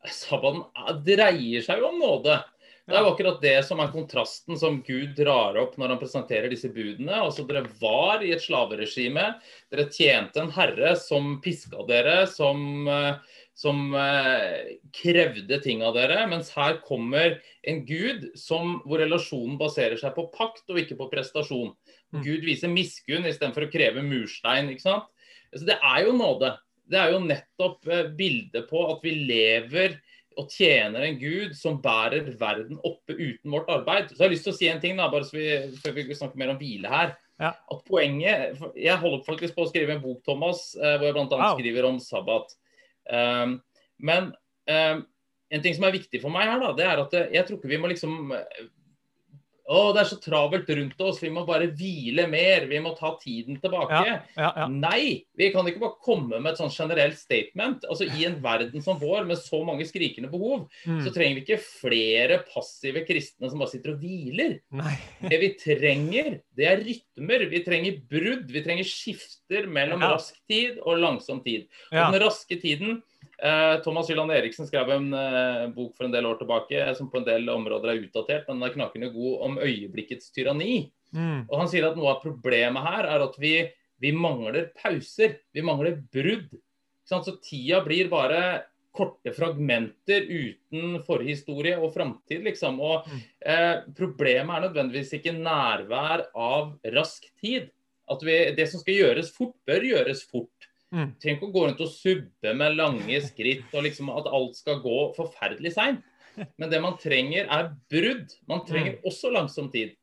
sabbaten 0.08 1.04
dreier 1.06 1.64
seg 1.64 1.80
jo 1.80 1.92
om 1.92 2.00
nåde. 2.00 2.40
Det 2.88 2.96
er 2.96 3.04
jo 3.04 3.10
akkurat 3.12 3.42
det 3.42 3.58
som 3.66 3.80
er 3.82 3.90
kontrasten 3.92 4.58
som 4.58 4.80
Gud 4.86 5.12
drar 5.18 5.58
opp 5.60 5.76
når 5.78 5.94
han 5.94 6.00
presenterer 6.00 6.50
disse 6.50 6.70
budene. 6.72 7.20
Altså 7.20 7.44
Dere 7.46 7.62
var 7.80 8.24
i 8.24 8.32
et 8.34 8.42
slaveregime. 8.42 9.26
Dere 9.70 9.86
tjente 9.92 10.40
en 10.42 10.50
herre 10.54 10.96
som 10.98 11.36
piska 11.44 11.84
dere, 11.88 12.24
som, 12.30 12.88
eh, 12.90 13.38
som 13.54 13.94
eh, 13.94 14.80
krevde 14.96 15.60
ting 15.62 15.84
av 15.86 15.94
dere. 15.98 16.24
Mens 16.32 16.50
her 16.56 16.80
kommer 16.86 17.38
en 17.62 17.84
gud 17.86 18.30
som, 18.38 18.80
hvor 18.86 19.04
relasjonen 19.04 19.60
baserer 19.60 20.00
seg 20.00 20.16
på 20.16 20.26
pakt 20.34 20.66
og 20.72 20.82
ikke 20.82 20.98
på 20.98 21.10
prestasjon. 21.12 21.74
Mm. 22.10 22.24
Gud 22.26 22.48
viser 22.48 22.74
miskunn 22.74 23.28
istedenfor 23.28 23.68
å 23.68 23.72
kreve 23.72 24.02
murstein. 24.02 24.72
ikke 24.72 24.88
sant? 24.88 25.06
Så 25.54 25.66
Det 25.68 25.78
er 25.78 26.06
jo 26.08 26.16
nåde. 26.18 26.56
Det 26.90 26.98
er 26.98 27.12
jo 27.14 27.22
nettopp 27.22 27.86
eh, 27.86 28.08
bildet 28.18 28.66
på 28.70 28.88
at 28.90 29.04
vi 29.06 29.14
lever 29.30 30.00
og 30.38 30.50
tjener 30.52 31.04
en 31.04 31.18
gud 31.18 31.54
som 31.58 31.80
bærer 31.82 32.28
verden 32.38 32.78
oppe 32.86 33.16
uten 33.16 33.50
vårt 33.50 33.70
arbeid. 33.72 34.10
Så 34.10 34.18
jeg 34.18 34.26
har 34.26 34.34
lyst 34.34 34.46
til 34.46 34.54
å 34.54 34.58
si 34.58 34.68
en 34.70 34.82
ting 34.82 35.00
da, 35.00 35.08
bare 35.10 35.26
så 35.26 35.36
vi, 35.36 35.48
før 35.82 35.96
vi 35.96 36.06
snakker 36.16 36.40
mer 36.40 36.52
om 36.54 36.60
hvile 36.60 36.92
her. 36.92 37.14
Ja. 37.40 37.54
At 37.72 37.84
poenget, 37.88 38.60
Jeg 38.76 39.00
holder 39.00 39.24
faktisk 39.26 39.56
på 39.56 39.64
å 39.64 39.70
skrive 39.70 39.96
en 39.96 40.02
bok 40.02 40.20
Thomas, 40.26 40.74
eh, 40.76 40.96
hvor 40.98 41.08
jeg 41.08 41.16
bl.a. 41.16 41.38
Wow. 41.40 41.56
skriver 41.56 41.88
om 41.88 41.98
sabbat. 42.04 42.52
Um, 43.10 43.56
men 43.98 44.30
um, 44.68 45.00
en 45.50 45.64
ting 45.64 45.74
som 45.74 45.88
er 45.88 45.96
viktig 45.96 46.20
for 46.22 46.32
meg 46.32 46.46
her, 46.50 46.60
da, 46.62 46.74
det 46.76 46.86
er 46.86 47.02
at 47.02 47.16
jeg 47.34 47.46
tror 47.46 47.58
ikke 47.58 47.72
vi 47.72 47.80
må 47.80 47.90
liksom 47.90 48.34
å, 49.70 49.80
det 49.94 50.02
er 50.02 50.08
så 50.10 50.16
travelt 50.18 50.70
rundt 50.74 51.02
oss, 51.06 51.20
vi 51.22 51.30
må 51.30 51.44
bare 51.46 51.68
hvile 51.78 52.24
mer. 52.30 52.64
Vi 52.70 52.80
må 52.82 52.90
ta 52.98 53.12
tiden 53.20 53.60
tilbake. 53.62 54.00
Ja, 54.06 54.16
ja, 54.34 54.48
ja. 54.62 54.66
Nei, 54.70 55.22
vi 55.38 55.50
kan 55.54 55.68
ikke 55.70 55.82
bare 55.84 56.02
komme 56.02 56.40
med 56.40 56.52
et 56.52 56.58
sånn 56.58 56.72
generelt 56.74 57.18
statement. 57.20 57.86
Altså 57.86 58.08
I 58.08 58.26
en 58.26 58.40
verden 58.42 58.82
som 58.82 58.98
vår, 58.98 59.22
med 59.28 59.38
så 59.38 59.60
mange 59.66 59.86
skrikende 59.86 60.30
behov, 60.32 60.64
mm. 60.82 61.04
så 61.04 61.14
trenger 61.14 61.38
vi 61.38 61.44
ikke 61.44 61.60
flere 61.62 62.40
passive 62.48 63.04
kristne 63.06 63.52
som 63.52 63.62
bare 63.62 63.74
sitter 63.76 63.94
og 63.94 64.02
hviler. 64.02 64.58
Nei. 64.80 64.96
det 65.30 65.38
vi 65.44 65.52
trenger, 65.60 66.40
det 66.58 66.66
er 66.66 66.82
rytmer. 66.82 67.46
Vi 67.54 67.62
trenger 67.66 68.02
brudd. 68.10 68.50
Vi 68.50 68.64
trenger 68.66 68.90
skifter 68.90 69.70
mellom 69.70 70.02
rask 70.02 70.34
tid 70.50 70.82
og 70.82 70.98
langsom 70.98 71.44
tid. 71.46 71.70
Og 71.92 72.16
den 72.16 72.22
raske 72.24 72.58
tiden 72.58 72.98
Thomas 73.84 74.08
Hylland 74.10 74.32
Eriksen 74.34 74.66
skrev 74.68 74.90
en 74.92 75.12
eh, 75.16 75.66
bok 75.74 75.94
for 75.96 76.04
en 76.04 76.12
del 76.12 76.26
år 76.28 76.38
tilbake 76.40 76.94
som 76.98 77.10
på 77.10 77.20
en 77.20 77.24
del 77.28 77.48
områder 77.48 77.94
er 77.94 78.02
utdatert, 78.04 78.48
men 78.48 78.60
den 78.60 78.68
er 78.68 78.74
knakende 78.74 79.12
god 79.14 79.44
om 79.46 79.58
øyeblikkets 79.64 80.32
tyranni. 80.36 80.90
Mm. 81.16 81.46
Og 81.48 81.54
Han 81.58 81.70
sier 81.72 81.88
at 81.88 81.96
noe 81.98 82.12
av 82.14 82.20
problemet 82.22 82.84
her 82.84 83.08
er 83.08 83.24
at 83.24 83.38
vi, 83.40 83.54
vi 84.00 84.12
mangler 84.12 84.68
pauser. 84.78 85.38
Vi 85.56 85.64
mangler 85.64 85.96
brudd. 86.12 86.52
Så 87.08 87.22
tida 87.42 87.80
blir 87.82 88.08
bare 88.12 88.62
korte 88.94 89.32
fragmenter 89.34 90.26
uten 90.26 91.00
forhistorie 91.06 91.76
og 91.78 91.92
framtid, 91.94 92.42
liksom. 92.44 92.80
Og 92.82 93.06
Mm. 93.08 93.20
eh, 93.46 93.76
problemet 93.96 94.56
er 94.56 94.68
nødvendigvis 94.68 95.12
ikke 95.18 95.32
nærvær 95.38 96.26
av 96.34 96.78
rask 96.92 97.24
tid. 97.40 97.70
At 98.10 98.22
vi, 98.22 98.36
det 98.54 98.68
som 98.68 98.80
skal 98.80 98.94
gjøres 98.94 99.30
fort, 99.32 99.54
bør 99.66 99.80
gjøres 99.86 100.24
fort. 100.30 100.59
Mm. 100.90 101.12
Tenk 101.22 101.42
å 101.46 101.52
gå 101.54 101.66
rundt 101.68 101.80
og 101.84 101.90
subbe 101.92 102.52
med 102.58 102.74
lange 102.78 103.20
skritt 103.22 103.70
og 103.76 103.84
liksom 103.86 104.10
at 104.10 104.26
alt 104.26 104.56
skal 104.58 104.80
gå 104.82 104.96
forferdelig 105.14 105.74
seint. 105.76 106.02
Men 106.58 106.70
det 106.70 106.80
man 106.82 106.96
trenger, 106.98 107.46
er 107.50 107.70
brudd. 107.90 108.32
Man 108.48 108.64
trenger 108.66 108.98
også 109.06 109.30
langsom 109.34 109.68
tid. 109.72 109.96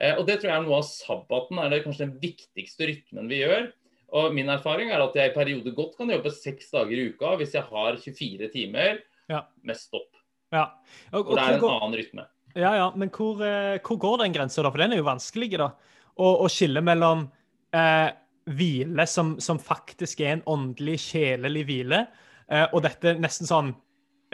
Eh, 0.00 0.16
og 0.18 0.26
det 0.28 0.38
tror 0.40 0.50
jeg 0.50 0.58
er 0.58 0.64
noe 0.66 0.80
av 0.80 0.86
sabbaten 0.88 1.60
er 1.62 1.72
det 1.72 1.82
kanskje 1.84 2.04
den 2.06 2.16
viktigste 2.20 2.88
rytmen 2.90 3.28
vi 3.32 3.42
gjør. 3.44 3.70
Og 4.16 4.34
min 4.36 4.48
erfaring 4.52 4.92
er 4.92 5.02
at 5.02 5.16
jeg 5.18 5.32
i 5.32 5.34
perioder 5.34 5.74
godt 5.76 5.96
kan 5.98 6.12
jobbe 6.12 6.32
seks 6.34 6.68
dager 6.74 6.96
i 7.00 7.08
uka 7.12 7.32
hvis 7.40 7.56
jeg 7.56 7.64
har 7.70 7.96
24 8.00 8.50
timer 8.52 9.00
Ja. 9.32 9.44
med 9.64 9.76
stopp. 9.76 10.12
Ja. 10.52 10.68
Og, 11.12 11.24
Hvor 11.26 11.34
det 11.34 11.44
er 11.44 11.56
en 11.58 11.64
annen 11.70 11.96
rytme. 11.98 12.26
Ja, 12.56 12.74
ja, 12.76 12.90
men 12.96 13.10
hvor, 13.12 13.40
eh, 13.44 13.78
hvor 13.84 13.98
går 14.00 14.18
den 14.24 14.32
grensa, 14.36 14.62
da? 14.62 14.70
For 14.70 14.78
den 14.80 14.92
er 14.92 15.02
jo 15.02 15.08
vanskelig, 15.08 15.50
da. 15.58 15.72
Å 16.16 16.46
skille 16.48 16.80
mellom 16.80 17.26
eh, 17.76 18.10
hvile 18.46 19.06
som, 19.10 19.36
som 19.40 19.58
faktisk 19.58 20.20
er 20.20 20.36
en 20.36 20.44
åndelig, 20.46 21.00
sjelelig 21.08 21.64
hvile, 21.66 22.04
eh, 22.50 22.66
og 22.72 22.84
dette 22.86 23.16
nesten 23.18 23.48
sånn 23.48 23.72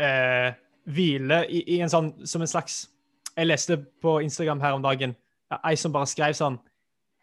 eh, 0.00 0.52
hvile 0.92 1.42
i, 1.48 1.62
i 1.76 1.80
en 1.80 1.92
sånn 1.92 2.12
som 2.26 2.42
en 2.42 2.50
slags 2.50 2.88
Jeg 3.32 3.48
leste 3.48 3.78
på 4.02 4.18
Instagram 4.20 4.60
her 4.60 4.74
om 4.76 4.82
dagen 4.84 5.14
ei 5.64 5.76
som 5.78 5.92
bare 5.94 6.08
skrev 6.10 6.34
sånn 6.36 6.58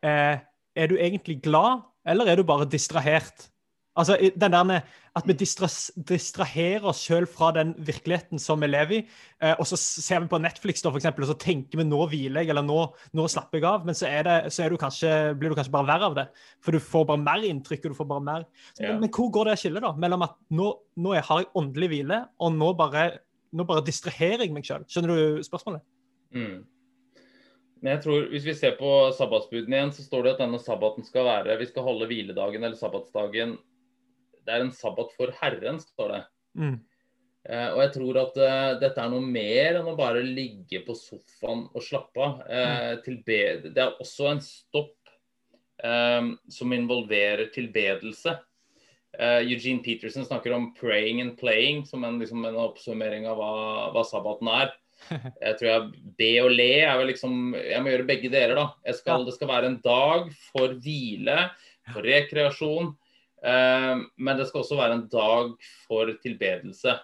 eh, 0.06 0.40
Er 0.76 0.90
du 0.90 0.96
egentlig 0.98 1.42
glad, 1.44 1.84
eller 2.08 2.30
er 2.30 2.40
du 2.40 2.44
bare 2.48 2.66
distrahert? 2.70 3.50
Altså 4.00 4.16
den 4.18 4.54
der 4.54 4.66
med 4.68 4.96
At 5.18 5.26
vi 5.28 5.34
distra 5.36 5.68
distraherer 6.08 6.86
oss 6.88 7.02
sjøl 7.04 7.26
fra 7.28 7.50
den 7.56 7.74
virkeligheten 7.76 8.40
som 8.40 8.62
vi 8.62 8.70
lever 8.70 8.94
i. 8.96 9.00
Eh, 9.44 9.56
og 9.58 9.66
så 9.68 9.76
ser 9.80 10.22
vi 10.24 10.30
på 10.32 10.40
Netflix 10.40 10.84
da, 10.86 10.92
for 10.94 11.02
eksempel, 11.02 11.26
og 11.26 11.32
så 11.34 11.36
tenker 11.42 11.82
vi 11.82 11.86
nå 11.88 12.00
hviler 12.12 12.46
jeg, 12.46 12.52
eller 12.54 12.64
nå, 12.64 12.78
nå 13.18 13.26
slapper 13.28 13.60
jeg 13.60 13.68
av. 13.68 13.88
Men 13.90 13.98
så, 13.98 14.08
er 14.08 14.24
det, 14.28 14.38
så 14.56 14.64
er 14.64 14.72
du 14.72 14.78
kanskje, 14.80 15.12
blir 15.36 15.52
du 15.52 15.58
kanskje 15.58 15.74
bare 15.74 15.90
verre 15.90 16.12
av 16.12 16.16
det. 16.22 16.28
For 16.64 16.78
du 16.78 16.80
får 16.80 17.10
bare 17.10 17.24
mer 17.26 17.44
inntrykk. 17.50 17.90
og 17.90 17.96
du 17.96 18.00
får 18.00 18.10
bare 18.14 18.28
mer. 18.30 18.48
Så, 18.70 18.84
yeah. 18.84 18.94
men, 18.94 19.08
men 19.08 19.14
hvor 19.18 19.34
går 19.36 19.50
det 19.50 19.60
skillet, 19.64 19.84
da? 19.84 19.92
Mellom 20.06 20.28
at 20.30 20.38
nå, 20.62 20.72
nå 21.02 21.18
jeg 21.18 21.28
har 21.32 21.44
jeg 21.44 21.52
åndelig 21.64 21.92
hvile, 21.96 22.24
og 22.40 22.56
nå 22.56 22.74
bare, 22.80 23.06
nå 23.52 23.68
bare 23.68 23.88
distraherer 23.90 24.46
jeg 24.46 24.56
meg 24.56 24.70
sjøl. 24.70 24.86
Skjønner 24.88 25.16
du 25.18 25.48
spørsmålet? 25.50 25.84
Mm. 26.38 26.60
Men 27.82 27.96
jeg 27.96 28.04
tror, 28.04 28.28
Hvis 28.32 28.46
vi 28.46 28.56
ser 28.58 28.78
på 28.80 28.92
sabbatsbudene 29.18 29.78
igjen, 29.78 29.94
så 29.96 30.06
står 30.06 30.26
det 30.26 30.36
at 30.36 30.44
denne 30.44 30.60
sabbaten 30.62 31.06
skal 31.08 31.28
være 31.28 31.58
Vi 31.62 31.70
skal 31.70 31.86
holde 31.88 32.08
hviledagen 32.10 32.64
eller 32.64 32.80
sabbatsdagen 32.80 33.58
Det 34.46 34.56
er 34.56 34.66
en 34.66 34.76
sabbat 34.76 35.12
for 35.18 35.34
Herren, 35.42 35.80
står 35.84 36.14
det. 36.16 36.22
Mm. 36.60 36.78
Eh, 37.50 37.70
og 37.72 37.82
jeg 37.86 37.94
tror 37.96 38.20
at 38.24 38.40
eh, 38.44 38.74
dette 38.82 39.04
er 39.04 39.12
noe 39.14 39.24
mer 39.24 39.80
enn 39.80 39.92
å 39.92 39.98
bare 40.00 40.26
ligge 40.26 40.84
på 40.86 40.96
sofaen 40.98 41.66
og 41.72 41.86
slappe 41.86 42.26
av. 42.26 42.44
Eh, 42.50 43.00
mm. 43.00 43.20
det 43.70 43.80
er 43.80 43.98
også 43.98 44.34
en 44.34 44.44
stopp 44.46 44.96
som 45.80 46.74
involverer 46.76 47.54
tilbedelse. 47.56 48.34
Eh, 49.18 49.42
Eugene 49.48 49.82
Peterson 49.84 50.26
snakker 50.26 50.54
om 50.54 50.74
'praying 50.76 51.22
and 51.22 51.40
playing' 51.40 51.86
som 51.86 52.04
en, 52.04 52.20
liksom, 52.20 52.46
en 52.46 52.56
oppsummering 52.56 53.26
av 53.28 53.38
hva, 53.38 53.54
hva 53.94 54.04
sabbaten 54.06 54.48
er. 54.54 54.72
Jeg 55.42 55.58
tror 55.60 55.70
jeg 55.70 56.14
be 56.20 56.32
og 56.44 56.52
le 56.52 56.72
er 56.84 56.98
vel 57.00 57.08
liksom 57.08 57.54
Jeg 57.56 57.80
må 57.80 57.88
gjøre 57.94 58.08
begge 58.10 58.30
deler, 58.32 58.58
da. 58.60 58.66
Jeg 58.86 58.98
skal, 59.00 59.24
Det 59.26 59.34
skal 59.38 59.48
være 59.48 59.70
en 59.72 59.78
dag 59.84 60.28
for 60.52 60.76
hvile, 60.84 61.38
for 61.94 62.04
rekreasjon. 62.04 62.92
Eh, 63.44 64.02
men 64.18 64.40
det 64.40 64.48
skal 64.50 64.64
også 64.64 64.80
være 64.80 64.98
en 64.98 65.08
dag 65.12 65.54
for 65.88 66.12
tilbedelse. 66.24 66.98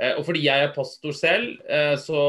Eh, 0.00 0.16
og 0.16 0.24
fordi 0.26 0.46
jeg 0.46 0.64
er 0.64 0.74
pastor 0.74 1.14
selv, 1.16 1.58
eh, 1.68 1.94
så 2.00 2.20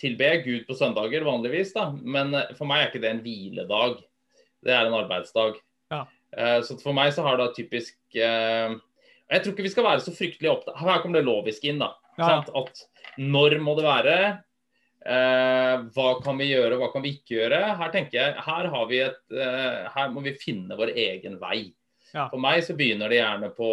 tilber 0.00 0.34
jeg 0.34 0.44
Gud 0.44 0.66
på 0.68 0.76
søndager 0.78 1.24
vanligvis, 1.26 1.72
da. 1.76 1.90
Men 1.90 2.34
for 2.58 2.68
meg 2.68 2.82
er 2.82 2.90
ikke 2.90 3.02
det 3.04 3.12
en 3.12 3.24
hviledag. 3.24 4.00
Det 4.64 4.72
er 4.74 4.88
en 4.88 4.98
arbeidsdag. 5.02 5.60
Ja. 5.92 6.04
Så 6.66 6.74
for 6.80 6.96
meg 6.96 7.12
så 7.14 7.22
har 7.22 7.36
det 7.38 7.52
typisk 7.54 7.94
Jeg 8.16 8.72
tror 9.30 9.52
ikke 9.52 9.62
vi 9.62 9.70
skal 9.70 9.84
være 9.86 10.02
så 10.02 10.10
fryktelig 10.10 10.48
opptatt 10.50 10.80
Her 10.80 10.96
kommer 10.98 11.20
det 11.20 11.28
loviske 11.28 11.68
inn, 11.70 11.78
da. 11.78 11.92
Ja. 12.18 12.40
At 12.42 12.80
når 13.20 13.54
må 13.62 13.76
det 13.78 13.84
være? 13.86 14.16
Eh, 15.04 15.84
hva 15.94 16.08
kan 16.24 16.40
vi 16.40 16.48
gjøre, 16.48 16.80
hva 16.80 16.88
kan 16.90 17.04
vi 17.04 17.12
ikke 17.18 17.36
gjøre? 17.36 17.60
Her 17.78 17.92
tenker 17.94 18.18
jeg, 18.18 18.34
her, 18.48 18.68
har 18.72 18.90
vi 18.90 19.00
et, 19.04 19.20
her 19.94 20.10
må 20.10 20.24
vi 20.24 20.34
finne 20.40 20.78
vår 20.80 20.94
egen 20.96 21.38
vei. 21.42 21.68
Ja. 22.14 22.28
For 22.30 22.38
meg 22.38 22.62
så 22.62 22.76
begynner 22.78 23.10
det 23.10 23.18
gjerne 23.18 23.48
på, 23.56 23.68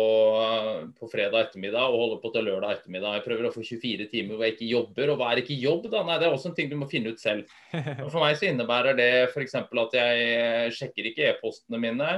på 0.97 1.09
fredag 1.11 1.45
ettermiddag 1.45 1.93
og 1.93 1.99
holder 2.01 2.21
på 2.23 2.31
til 2.33 2.47
lørdag 2.49 2.79
ettermiddag. 2.79 3.19
Jeg 3.19 3.25
prøver 3.27 3.47
å 3.47 3.53
få 3.53 3.61
24 3.67 4.07
timer 4.09 4.33
hvor 4.33 4.47
jeg 4.47 4.55
ikke 4.57 4.71
jobber. 4.71 5.13
Og 5.13 5.21
hva 5.21 5.29
er 5.31 5.43
ikke 5.43 5.59
jobb, 5.61 5.85
da? 5.93 6.01
Nei, 6.07 6.17
det 6.17 6.27
er 6.27 6.33
også 6.35 6.49
en 6.49 6.57
ting 6.57 6.71
du 6.71 6.77
må 6.81 6.89
finne 6.89 7.13
ut 7.13 7.21
selv. 7.21 7.49
Og 8.03 8.09
For 8.09 8.19
meg 8.23 8.39
så 8.39 8.49
innebærer 8.49 8.97
det 8.97 9.09
f.eks. 9.29 9.57
at 9.61 9.97
jeg 9.99 10.77
sjekker 10.79 11.11
ikke 11.11 11.29
e-postene 11.29 11.81
mine. 11.81 12.11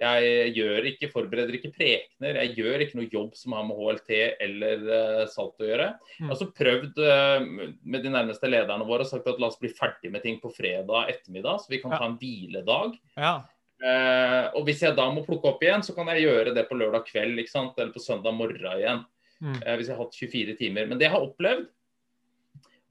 Jeg 0.00 0.52
gjør 0.56 0.86
ikke, 0.88 1.10
forbereder 1.12 1.54
ikke 1.58 1.70
prekener. 1.76 2.38
Jeg 2.40 2.54
gjør 2.56 2.82
ikke 2.82 2.96
noe 2.96 3.10
jobb 3.12 3.34
som 3.36 3.52
har 3.54 3.66
med 3.68 3.76
HLT 3.76 4.12
eller 4.40 4.86
uh, 4.88 5.24
salt 5.28 5.60
å 5.60 5.68
gjøre. 5.68 5.88
Jeg 6.16 6.24
har 6.26 6.32
også 6.32 6.48
prøvd 6.56 7.02
uh, 7.04 7.44
med 7.84 8.00
de 8.00 8.12
nærmeste 8.14 8.48
lederne 8.48 8.86
våre 8.88 9.04
og 9.04 9.10
sagt 9.10 9.28
at 9.28 9.38
la 9.42 9.50
oss 9.52 9.60
bli 9.60 9.68
ferdig 9.76 10.10
med 10.14 10.24
ting 10.24 10.40
på 10.40 10.50
fredag 10.56 11.12
ettermiddag, 11.12 11.60
så 11.60 11.70
vi 11.74 11.82
kan 11.84 11.92
Ja. 11.92 12.00
ta 12.00 12.08
en 12.08 12.16
hviledag. 12.22 12.96
Ja. 13.20 13.34
Eh, 13.82 14.44
og 14.54 14.66
hvis 14.68 14.84
jeg 14.84 14.94
da 14.94 15.08
må 15.10 15.24
plukke 15.26 15.50
opp 15.50 15.62
igjen, 15.64 15.82
så 15.82 15.94
kan 15.96 16.10
jeg 16.12 16.26
gjøre 16.26 16.54
det 16.54 16.68
på 16.68 16.78
lørdag 16.78 17.06
kveld 17.08 17.40
eller 17.42 17.94
på 17.94 18.02
søndag 18.02 18.36
morgen 18.36 18.78
igjen. 18.78 19.04
Mm. 19.42 19.58
eh, 19.58 19.76
hvis 19.76 19.88
jeg 19.90 19.96
har 19.96 20.04
hatt 20.04 20.18
24 20.18 20.58
timer. 20.60 20.86
Men 20.86 21.00
det 21.00 21.08
jeg 21.08 21.16
har 21.16 21.24
opplevd, 21.24 21.66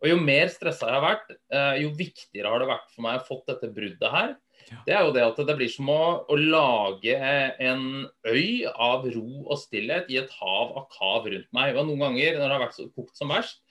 og 0.01 0.09
jo 0.09 0.17
mer 0.17 0.49
stressa 0.49 0.89
jeg 0.89 0.97
har 0.97 1.05
vært, 1.05 1.35
eh, 1.53 1.75
jo 1.83 1.91
viktigere 1.95 2.49
har 2.49 2.59
det 2.59 2.71
vært 2.71 2.89
for 2.91 3.05
meg 3.05 3.19
å 3.19 3.27
fått 3.27 3.51
dette 3.51 3.69
bruddet 3.71 4.11
her. 4.11 4.35
Ja. 4.71 4.79
Det 4.85 4.95
er 4.97 5.05
jo 5.05 5.13
det 5.15 5.23
at 5.25 5.39
det 5.47 5.55
blir 5.57 5.71
som 5.71 5.89
å, 5.93 6.01
å 6.25 6.37
lage 6.37 7.15
en 7.15 7.85
øy 8.27 8.67
av 8.71 9.05
ro 9.13 9.27
og 9.45 9.57
stillhet 9.61 10.09
i 10.11 10.19
et 10.21 10.33
hav 10.41 10.75
av 10.77 10.87
kav 10.93 11.29
rundt 11.31 11.49
meg. 11.55 11.77
Og 11.77 11.87
noen 11.87 12.03
ganger 12.07 12.37
når 12.37 12.45
det 12.45 12.55
har 12.57 12.65
vært 12.65 12.77
så 12.77 12.89
kokt 12.91 13.17
som 13.17 13.31
verst, 13.33 13.61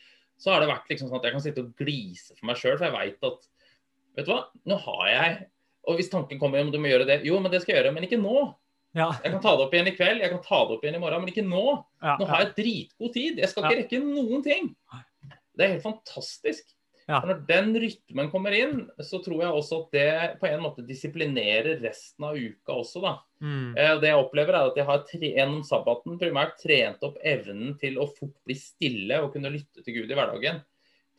så 0.41 0.55
har 0.55 0.63
det 0.63 0.71
vært 0.71 0.89
liksom 0.89 1.11
sånn 1.11 1.21
at 1.21 1.29
jeg 1.29 1.37
kan 1.37 1.45
sitte 1.45 1.65
og 1.67 1.73
glise 1.79 2.33
for 2.33 2.49
meg 2.49 2.61
sjøl, 2.61 2.79
for 2.79 2.89
jeg 2.89 2.97
veit 2.97 3.33
at 3.33 3.49
Vet 4.19 4.27
du 4.27 4.33
hva, 4.33 4.41
nå 4.67 4.75
har 4.83 5.05
jeg 5.07 5.35
Og 5.89 5.97
hvis 5.97 6.11
tanken 6.13 6.41
kommer 6.41 6.61
om 6.61 6.73
du 6.73 6.79
må 6.83 6.91
gjøre 6.91 7.07
det, 7.09 7.21
jo, 7.25 7.39
men 7.41 7.53
det 7.53 7.63
skal 7.63 7.75
jeg 7.75 7.83
gjøre, 7.85 7.95
men 7.97 8.05
ikke 8.09 8.21
nå. 8.21 8.51
Ja. 8.97 9.13
Jeg 9.23 9.33
kan 9.37 9.41
ta 9.45 9.55
det 9.55 9.65
opp 9.65 9.75
igjen 9.77 9.89
i 9.89 9.95
kveld, 9.95 10.21
jeg 10.25 10.33
kan 10.33 10.43
ta 10.45 10.59
det 10.67 10.75
opp 10.77 10.85
igjen 10.85 10.99
i 10.99 11.03
morgen, 11.03 11.23
men 11.23 11.31
ikke 11.33 11.47
nå. 11.47 11.65
Ja. 12.03 12.17
Nå 12.19 12.27
har 12.29 12.45
jeg 12.45 12.53
dritgod 12.59 13.15
tid. 13.15 13.39
Jeg 13.41 13.53
skal 13.53 13.65
ikke 13.69 13.81
rekke 13.85 14.03
noen 14.03 14.45
ting. 14.45 14.75
Det 15.57 15.67
er 15.67 15.75
helt 15.77 15.87
fantastisk. 15.87 16.75
Ja. 17.11 17.19
Når 17.27 17.41
den 17.49 17.73
rytmen 17.83 18.29
kommer 18.31 18.55
inn, 18.55 18.85
så 19.03 19.19
tror 19.25 19.41
jeg 19.43 19.55
også 19.57 19.81
at 19.83 19.95
det 19.97 20.11
på 20.39 20.47
en 20.47 20.61
måte 20.63 20.85
disiplinerer 20.87 21.81
resten 21.83 22.27
av 22.29 22.37
uka 22.39 22.77
også, 22.77 23.03
da. 23.03 23.15
Mm. 23.43 23.73
Eh, 23.75 23.95
Det 24.03 24.11
jeg 24.13 24.21
opplever 24.21 24.55
er 24.55 24.69
at 24.71 24.79
jeg 24.79 24.87
har 24.87 25.03
tre, 25.09 25.31
gjennom 25.35 25.65
sabbaten 25.67 26.21
primært 26.21 26.59
trent 26.63 27.03
opp 27.07 27.17
evnen 27.27 27.75
til 27.81 27.99
å 27.99 28.07
fort 28.15 28.37
bli 28.47 28.55
stille 28.59 29.19
og 29.25 29.33
kunne 29.35 29.51
lytte 29.51 29.83
til 29.83 29.97
Gud 29.97 30.13
i 30.13 30.19
hverdagen. 30.19 30.63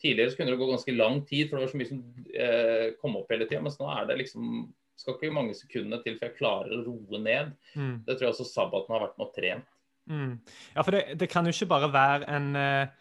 Tidligere 0.02 0.32
så 0.32 0.38
kunne 0.38 0.54
det 0.54 0.58
gå 0.58 0.70
ganske 0.70 0.94
lang 0.96 1.20
tid, 1.28 1.48
for 1.48 1.56
det 1.58 1.66
var 1.66 1.72
så 1.72 1.78
mye 1.78 1.90
som 1.90 2.00
eh, 2.34 2.86
kom 2.98 3.18
opp 3.20 3.30
hele 3.30 3.46
tida. 3.46 3.62
Mens 3.62 3.78
nå 3.78 3.86
er 3.92 4.08
det 4.08 4.18
liksom 4.24 4.64
skal 4.98 5.16
ikke 5.16 5.34
mange 5.34 5.54
sekundene 5.56 6.00
til 6.04 6.16
før 6.18 6.28
jeg 6.28 6.38
klarer 6.38 6.74
å 6.76 6.82
roe 6.86 7.20
ned. 7.22 7.54
Mm. 7.74 7.94
Det 8.06 8.16
tror 8.16 8.28
jeg 8.28 8.34
også 8.34 8.48
sabbaten 8.48 8.94
har 8.94 9.06
vært 9.06 9.16
med 9.18 9.28
å 9.28 9.32
trene. 9.34 9.64
Mm. 10.10 10.34
Ja, 10.74 10.82
for 10.82 10.94
det, 10.96 11.02
det 11.20 11.28
kan 11.30 11.46
jo 11.46 11.54
ikke 11.54 11.70
bare 11.70 11.88
være 11.94 12.26
en 12.34 12.46
eh, 12.58 12.94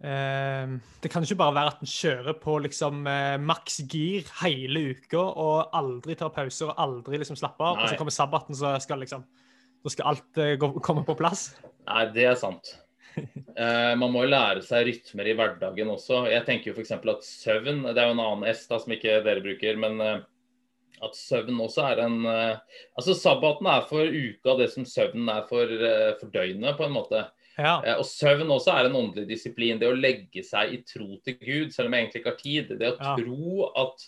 uh, 0.00 0.70
Det 1.02 1.10
kan 1.12 1.20
jo 1.20 1.28
ikke 1.28 1.42
bare 1.42 1.56
være 1.58 1.74
at 1.74 1.82
en 1.84 1.90
kjører 1.92 2.38
på 2.40 2.54
liksom 2.64 3.02
uh, 3.04 3.36
maks 3.44 3.82
gir 3.84 4.24
hele 4.40 4.86
uka 4.94 5.20
og 5.20 5.76
aldri 5.76 6.16
tar 6.16 6.32
pauser 6.32 6.72
og 6.72 6.80
aldri 6.80 7.20
liksom 7.20 7.36
slapper 7.36 7.68
av. 7.72 7.82
Og 7.82 7.92
så 7.92 8.00
kommer 8.00 8.16
sabbaten, 8.16 8.56
så 8.56 8.78
skal 8.80 9.04
liksom 9.04 9.26
Da 9.84 9.92
skal 9.92 10.14
alt 10.14 10.40
gå, 10.60 10.72
komme 10.84 11.04
på 11.08 11.16
plass. 11.16 11.50
Nei, 11.88 12.04
det 12.16 12.26
er 12.28 12.40
sant. 12.40 12.74
Eh, 13.16 13.94
man 13.98 14.12
må 14.14 14.22
jo 14.24 14.30
lære 14.30 14.62
seg 14.64 14.86
rytmer 14.86 15.26
i 15.28 15.34
hverdagen 15.36 15.90
også. 15.92 16.22
Jeg 16.30 16.44
tenker 16.46 16.70
jo 16.70 16.76
f.eks. 16.78 16.92
at 16.96 17.24
søvn 17.26 17.82
Det 17.90 17.98
er 17.98 18.06
jo 18.08 18.14
en 18.14 18.22
annen 18.22 18.46
S 18.54 18.62
da, 18.70 18.78
som 18.80 18.94
ikke 18.94 19.18
dere 19.26 19.42
bruker, 19.44 19.76
men 19.82 19.98
eh, 20.00 20.22
at 21.04 21.16
søvn 21.18 21.58
også 21.60 21.84
er 21.90 22.00
en 22.06 22.16
eh, 22.30 22.78
Altså 22.96 23.16
sabbaten 23.18 23.68
er 23.68 23.84
for 23.90 24.06
uka 24.06 24.54
det 24.60 24.70
som 24.72 24.86
søvnen 24.88 25.28
er 25.34 25.44
for, 25.50 25.74
for 26.22 26.32
døgnet, 26.32 26.76
på 26.78 26.86
en 26.86 26.94
måte. 26.96 27.24
Ja. 27.60 27.74
Og 27.98 28.06
søvn 28.08 28.48
også 28.54 28.72
er 28.72 28.88
en 28.88 28.96
åndelig 28.96 29.26
disiplin. 29.28 29.80
Det 29.82 29.90
å 29.90 29.98
legge 29.98 30.40
seg 30.46 30.72
i 30.72 30.80
tro 30.86 31.18
til 31.26 31.36
Gud, 31.42 31.74
selv 31.74 31.90
om 31.90 31.96
jeg 31.98 32.06
egentlig 32.06 32.22
ikke 32.22 32.32
har 32.32 32.40
tid. 32.40 32.72
Det 32.80 32.92
å 32.94 32.96
Ja. 32.96 33.14
tro 33.18 33.68
at 33.82 34.06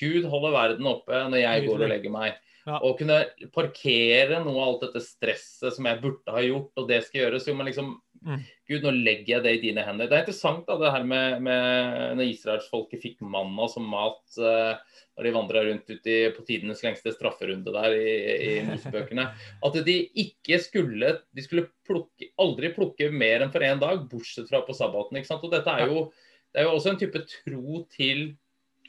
Gud 0.00 0.24
holder 0.32 0.54
verden 0.56 0.88
oppe 0.88 1.20
når 1.28 1.42
jeg 1.42 1.66
går 1.66 1.82
og 1.82 1.90
legger 1.92 2.14
meg. 2.14 2.38
Ja. 2.64 2.78
Og 2.80 2.96
kunne 3.02 3.18
parkere 3.52 4.38
noe 4.40 4.56
av 4.56 4.68
alt 4.70 4.84
dette 4.86 5.02
stresset 5.04 5.74
som 5.76 5.84
jeg 5.84 6.00
burde 6.00 6.32
ha 6.32 6.40
gjort, 6.40 6.70
og 6.80 6.88
det 6.88 7.02
skal 7.04 7.26
gjøres. 7.26 7.48
Jo, 7.50 7.58
men 7.58 7.68
liksom 7.68 7.90
Mm. 8.24 8.40
Gud, 8.68 8.84
nå 8.86 8.90
legger 9.04 9.34
jeg 9.34 9.44
det 9.44 9.52
i 9.52 9.62
dine 9.66 9.82
hender. 9.84 10.08
Det 10.08 10.16
er 10.16 10.22
interessant 10.24 10.64
da, 10.68 10.78
det 10.80 10.92
her 10.94 11.02
med, 11.08 11.42
med 11.44 12.14
når 12.16 12.30
israelsfolket 12.30 13.02
fikk 13.02 13.18
manna 13.20 13.66
som 13.68 13.84
mat 13.90 14.38
eh, 14.40 14.94
når 15.14 15.26
de 15.28 15.32
vandra 15.34 15.64
rundt 15.66 15.90
ut 15.92 16.08
i, 16.10 16.16
på 16.34 16.44
tidenes 16.48 16.80
lengste 16.86 17.12
strafferunde 17.14 17.74
der 17.74 17.96
i, 17.98 18.14
i 18.32 18.54
Mosebøkene. 18.68 19.28
At 19.66 19.76
de 19.86 19.98
ikke 20.24 20.58
skulle 20.64 21.18
De 21.34 21.44
skulle 21.44 21.68
plukke, 21.86 22.30
aldri 22.40 22.72
plukke 22.74 23.10
mer 23.12 23.44
enn 23.44 23.52
for 23.54 23.66
én 23.66 23.82
dag, 23.82 24.06
bortsett 24.10 24.48
fra 24.50 24.64
på 24.64 24.76
sabbaten. 24.76 25.20
ikke 25.20 25.30
sant? 25.30 25.44
Og 25.44 25.52
dette 25.52 25.76
er 25.76 25.92
jo, 25.92 26.08
det 26.54 26.62
er 26.62 26.68
jo 26.68 26.74
også 26.78 26.94
en 26.94 27.00
type 27.04 27.24
tro 27.28 27.84
til 27.92 28.26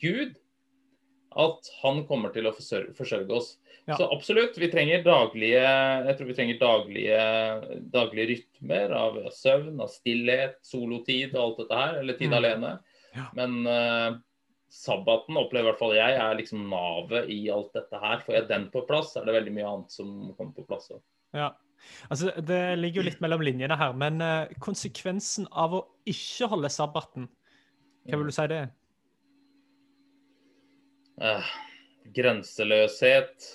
Gud. 0.02 0.40
At 1.36 1.68
han 1.82 2.06
kommer 2.08 2.32
til 2.32 2.48
å 2.48 2.56
forsørge 2.56 3.36
oss. 3.36 3.58
Ja. 3.86 3.98
Så 4.00 4.08
absolutt, 4.10 4.56
vi 4.58 4.68
trenger 4.72 5.04
daglige 5.06 5.62
jeg 5.62 6.16
tror 6.18 6.30
vi 6.32 6.36
trenger 6.38 6.56
daglige, 6.58 7.18
daglige 7.94 8.28
rytmer 8.32 8.94
av 8.98 9.20
søvn, 9.36 9.76
av 9.84 9.92
stillhet, 9.94 10.56
solotid 10.66 11.36
og 11.36 11.42
alt 11.44 11.60
dette 11.60 11.82
her. 11.82 12.00
Eller 12.00 12.18
tid 12.18 12.32
Mm. 12.32 12.38
alene. 12.40 12.72
Ja. 13.14 13.26
Men 13.38 13.60
uh, 13.70 14.18
sabbaten 14.74 15.38
opplever 15.38 15.68
i 15.68 15.70
hvert 15.70 15.80
fall 15.80 15.94
jeg 15.96 16.16
er 16.18 16.40
liksom 16.40 16.64
navet 16.72 17.30
i 17.30 17.38
alt 17.54 17.70
dette 17.78 18.00
her. 18.02 18.24
Får 18.26 18.36
jeg 18.40 18.48
den 18.50 18.66
på 18.74 18.82
plass, 18.90 19.14
er 19.16 19.28
det 19.30 19.36
veldig 19.38 19.54
mye 19.54 19.68
annet 19.70 19.94
som 19.94 20.34
kommer 20.34 20.56
på 20.58 20.66
plass. 20.66 20.90
også. 20.90 21.04
Ja. 21.38 21.52
Altså, 22.10 22.32
det 22.42 22.80
ligger 22.80 23.04
jo 23.04 23.10
litt 23.12 23.22
mellom 23.22 23.44
linjene 23.46 23.78
her, 23.78 23.94
men 23.94 24.18
uh, 24.24 24.50
konsekvensen 24.64 25.46
av 25.52 25.78
å 25.78 25.84
ikke 26.10 26.50
holde 26.50 26.72
sabbaten, 26.74 27.30
hva 28.10 28.18
vil 28.18 28.32
du 28.32 28.34
si 28.34 28.48
det 28.50 28.58
er? 28.64 28.74
Uh, 31.22 31.46
grenseløshet, 32.16 33.46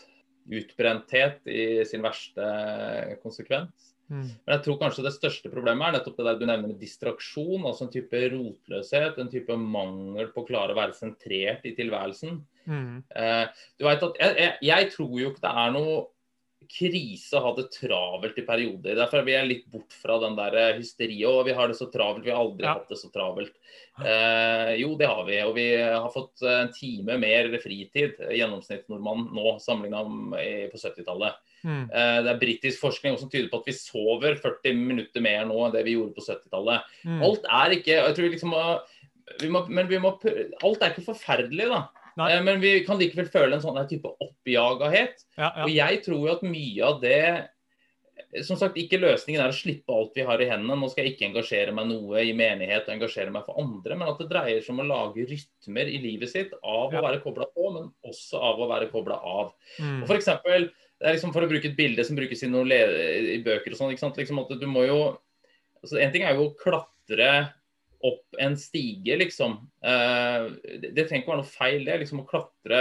utbrenthet 0.49 1.47
i 1.51 1.85
sin 1.89 2.05
verste 2.05 2.47
konsekvens. 3.23 3.91
Mm. 4.11 4.25
Men 4.27 4.55
jeg 4.57 4.63
tror 4.65 4.79
kanskje 4.81 5.05
det 5.07 5.13
største 5.15 5.51
problemet 5.53 5.87
er 5.87 5.95
nettopp 5.99 6.17
det 6.19 6.27
der 6.27 6.39
du 6.41 6.47
nevner 6.49 6.73
med 6.73 6.81
distraksjon. 6.83 7.63
Altså 7.63 7.87
en 7.87 7.93
type 7.95 8.23
rotløshet, 8.33 9.21
en 9.23 9.31
type 9.31 9.59
mangel 9.61 10.33
på 10.35 10.43
å 10.43 10.49
klare 10.49 10.75
å 10.75 10.79
være 10.81 10.97
sentrert 10.99 11.67
i 11.69 11.77
tilværelsen. 11.79 12.41
Mm. 12.67 12.97
Eh, 13.17 13.45
du 13.79 13.87
vet 13.87 14.09
at 14.09 14.19
jeg, 14.25 14.35
jeg, 14.43 14.57
jeg 14.71 14.91
tror 14.97 15.15
jo 15.21 15.31
ikke 15.31 15.45
det 15.47 15.55
er 15.63 15.77
noe 15.77 16.01
krise 16.69 17.38
å 17.38 17.43
ha 17.45 17.50
det 17.57 17.71
travelt 17.73 18.38
i 18.38 18.45
perioder. 18.47 18.95
Derfor 18.99 19.21
er 19.21 19.26
vi 19.26 19.37
litt 19.49 19.67
bort 19.73 19.95
fra 19.97 20.19
den 20.23 20.37
der 20.37 20.76
hysteriet. 20.76 21.26
Og 21.29 21.47
vi 21.49 21.55
har 21.57 21.69
det 21.69 21.79
så 21.79 21.88
travelt. 21.90 22.25
Vi 22.25 22.31
har 22.31 22.43
aldri 22.45 22.67
Ja. 22.67 22.75
hatt 22.75 22.88
det 22.88 22.99
så 22.99 23.11
travelt. 23.12 23.52
Eh, 24.05 24.76
jo, 24.76 24.97
det 24.97 25.07
har 25.09 25.25
vi. 25.25 25.40
Og 25.43 25.55
vi 25.55 25.76
har 25.76 26.11
fått 26.11 26.43
en 26.43 26.73
time 26.73 27.19
mer 27.19 27.49
fritid, 27.59 28.17
gjennomsnittsnordmann, 28.19 29.33
nå 29.35 29.59
sammenligna 29.61 30.05
på 30.71 30.76
70-tallet. 30.79 31.35
Mm. 31.64 31.90
Eh, 31.93 32.23
det 32.23 32.31
er 32.31 32.40
britisk 32.40 32.81
forskning 32.81 33.19
som 33.19 33.29
tyder 33.29 33.50
på 33.50 33.61
at 33.61 33.67
vi 33.67 33.73
sover 33.73 34.37
40 34.40 34.75
minutter 34.75 35.21
mer 35.21 35.45
nå 35.45 35.67
enn 35.67 35.73
det 35.73 35.85
vi 35.85 35.97
gjorde 35.97 36.14
på 36.17 36.25
70-tallet. 36.25 36.83
Mm. 37.05 37.23
Alt 37.23 37.45
er 37.50 37.76
ikke 37.76 37.99
jeg 37.99 38.14
tror 38.17 38.31
liksom, 38.31 38.55
vi 39.40 39.49
må, 39.49 39.69
men 39.69 39.87
vi 39.88 39.99
må, 39.99 40.14
Alt 40.62 40.83
er 40.83 40.95
ikke 40.95 41.09
forferdelig, 41.12 41.69
da. 41.69 41.88
Nei. 42.19 42.33
Eh, 42.37 42.43
Men 42.43 42.61
vi 42.61 42.85
kan 42.87 42.99
likevel 42.99 43.29
føle 43.31 43.55
en 43.55 43.62
sånn 43.62 43.79
type 43.88 44.11
oppjagahet. 44.21 45.25
Ja, 45.38 45.52
Og 45.64 45.71
jeg 45.75 46.02
tror 46.05 46.26
jo 46.26 46.33
at 46.35 46.43
mye 46.43 46.83
av 46.85 47.00
det 47.00 47.49
som 48.45 48.55
sagt, 48.61 48.76
ikke 48.79 48.99
løsningen 49.00 49.40
er 49.43 49.50
å 49.50 49.57
slippe 49.57 49.90
alt 49.90 50.12
vi 50.14 50.23
har 50.23 50.38
i 50.43 50.47
hendene. 50.47 50.76
Nå 50.79 50.90
skal 50.93 51.07
jeg 51.07 51.14
ikke 51.17 51.31
engasjere 51.31 51.73
meg 51.75 51.88
noe 51.88 52.21
i 52.23 52.35
menighet 52.37 52.87
og 52.87 52.93
engasjere 52.95 53.33
meg 53.35 53.47
for 53.47 53.59
andre, 53.59 53.97
men 53.97 54.11
at 54.12 54.21
det 54.21 54.29
dreier 54.31 54.61
seg 54.62 54.75
om 54.75 54.83
å 54.85 54.87
lage 54.87 55.25
rytmer 55.26 55.88
i 55.90 55.99
livet 55.99 56.29
sitt 56.31 56.52
av 56.62 56.93
Ja. 56.93 57.00
å 57.00 57.07
være 57.09 57.23
kobla 57.25 57.47
på, 57.50 57.73
men 57.75 57.88
også 58.07 58.38
av 58.38 58.61
å 58.61 58.69
være 58.69 58.90
kobla 58.93 59.17
av. 59.19 59.55
Mm. 59.81 60.02
Og 60.02 60.07
for 60.07 60.17
eksempel, 60.17 60.69
det 61.00 61.09
er 61.09 61.14
liksom 61.17 61.33
for 61.33 61.43
å 61.43 61.49
bruke 61.49 61.64
et 61.73 61.76
bilde 61.76 62.05
som 62.05 62.14
brukes 62.14 62.43
i, 62.45 62.47
noen 62.52 62.71
i 62.71 63.43
bøker 63.43 63.73
og 63.73 63.79
sånn. 63.81 63.97
Liksom 63.97 64.38
at 64.45 64.61
du 64.61 64.67
må 64.67 64.87
jo 64.87 65.19
altså 65.83 65.97
En 65.99 66.12
ting 66.12 66.23
er 66.23 66.35
jo 66.37 66.50
å 66.50 66.55
klatre 66.61 67.55
opp 68.07 68.38
en 68.40 68.57
stige, 68.59 69.16
liksom. 69.21 69.59
Eh, 69.85 70.47
det, 70.80 70.95
det 70.97 71.07
trenger 71.07 71.25
ikke 71.25 71.35
være 71.35 71.42
noe 71.42 71.50
feil, 71.50 71.83
det. 71.88 71.99
liksom 72.02 72.23
Å 72.23 72.28
klatre 72.28 72.80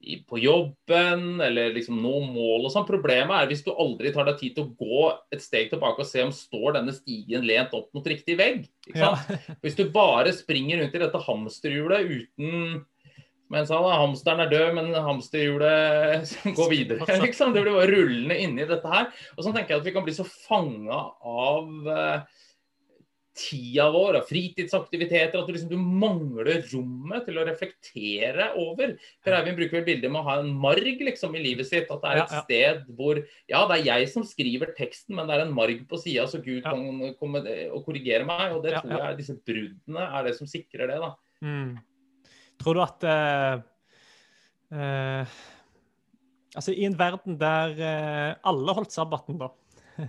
i, 0.00 0.20
på 0.22 0.38
jobben 0.38 1.40
eller 1.42 1.72
liksom 1.74 1.98
nå 2.02 2.20
mål 2.30 2.68
og 2.68 2.72
sånn. 2.74 2.86
Problemet 2.88 3.34
er 3.34 3.48
hvis 3.50 3.64
du 3.66 3.72
aldri 3.74 4.12
tar 4.14 4.28
deg 4.28 4.38
tid 4.40 4.56
til 4.56 4.68
å 4.68 4.74
gå 4.78 5.08
et 5.34 5.42
steg 5.42 5.72
tilbake 5.72 6.04
og 6.04 6.10
se 6.10 6.22
om 6.24 6.34
står 6.34 6.78
denne 6.78 6.94
stigen 6.96 7.46
lent 7.48 7.74
opp 7.76 7.90
mot 7.96 8.06
riktig 8.06 8.38
vegg. 8.38 8.68
ikke 8.86 9.02
Ja. 9.02 9.14
Hvis 9.64 9.78
du 9.78 9.88
bare 9.94 10.34
springer 10.36 10.82
rundt 10.82 10.94
i 10.94 11.02
dette 11.02 11.24
hamsterhjulet 11.26 12.14
uten 12.14 12.86
men 13.48 13.62
en 13.62 13.68
sa, 13.68 13.78
da, 13.80 13.94
hamsteren 13.96 14.42
er 14.44 14.50
død, 14.52 14.74
men 14.76 14.90
hamsterhjulet 14.92 16.32
går 16.58 16.68
videre. 16.68 17.06
Liksom. 17.22 17.54
Det 17.54 17.62
blir 17.64 17.78
bare 17.78 17.88
rullende 17.88 18.36
inni 18.44 18.66
dette 18.68 18.92
her. 18.92 19.08
Og 19.36 19.40
sånn 19.40 19.54
tenker 19.56 19.72
jeg 19.72 19.80
at 19.80 19.88
vi 19.88 19.94
kan 19.94 20.04
bli 20.04 20.12
så 20.12 20.26
fanga 20.28 20.98
av 21.24 21.88
eh, 21.94 22.42
tida 23.38 23.84
vår, 23.94 24.16
av 24.18 24.26
fritidsaktiviteter, 24.28 25.38
at 25.38 25.46
du, 25.46 25.52
liksom, 25.54 25.70
du 25.70 25.78
mangler 25.78 26.60
rommet 26.72 27.24
til 27.28 27.38
å 27.38 27.44
reflektere 27.46 28.48
over. 28.58 28.96
Per 29.24 29.36
Eivind 29.38 29.58
bruker 29.60 29.78
vel 29.78 29.86
bildet 29.86 30.10
med 30.10 30.20
å 30.20 30.26
ha 30.26 30.36
en 30.42 30.50
marg 30.58 31.02
liksom, 31.06 31.36
i 31.38 31.42
livet 31.44 31.68
sitt. 31.70 31.86
At 31.94 32.02
det 32.02 32.10
er 32.10 32.20
et 32.24 32.34
Ja, 32.34 32.40
ja. 32.40 32.42
sted 32.44 32.94
hvor 32.98 33.22
Ja, 33.50 33.62
det 33.70 33.78
er 33.78 33.84
jeg 33.92 34.08
som 34.12 34.26
skriver 34.26 34.74
teksten, 34.76 35.14
men 35.16 35.30
det 35.30 35.38
er 35.38 35.46
en 35.46 35.54
marg 35.54 35.84
på 35.88 36.00
sida, 36.02 36.26
så 36.26 36.42
Gud 36.42 36.64
Ja. 36.64 36.72
kan 36.74 37.14
komme 37.20 37.44
og 37.72 37.84
korrigere 37.86 38.26
meg. 38.26 38.56
Og 38.56 38.62
det 38.66 38.74
tror 38.80 38.90
jeg 38.96 39.06
er 39.06 39.16
disse 39.22 39.38
bruddene 39.38 40.08
er 40.18 40.24
det 40.28 40.34
som 40.36 40.50
sikrer 40.50 40.90
det. 40.90 40.98
da. 41.00 41.14
Mm. 41.46 41.78
Tror 42.58 42.74
du 42.74 42.82
at 42.82 43.04
uh, 43.06 43.62
uh, 44.74 45.38
Altså, 46.56 46.72
i 46.72 46.86
en 46.88 46.96
verden 46.98 47.36
der 47.38 47.74
eh, 47.76 48.34
alle 48.48 48.74
holdt 48.74 48.90
sabbaten, 48.90 49.36
da 49.38 49.50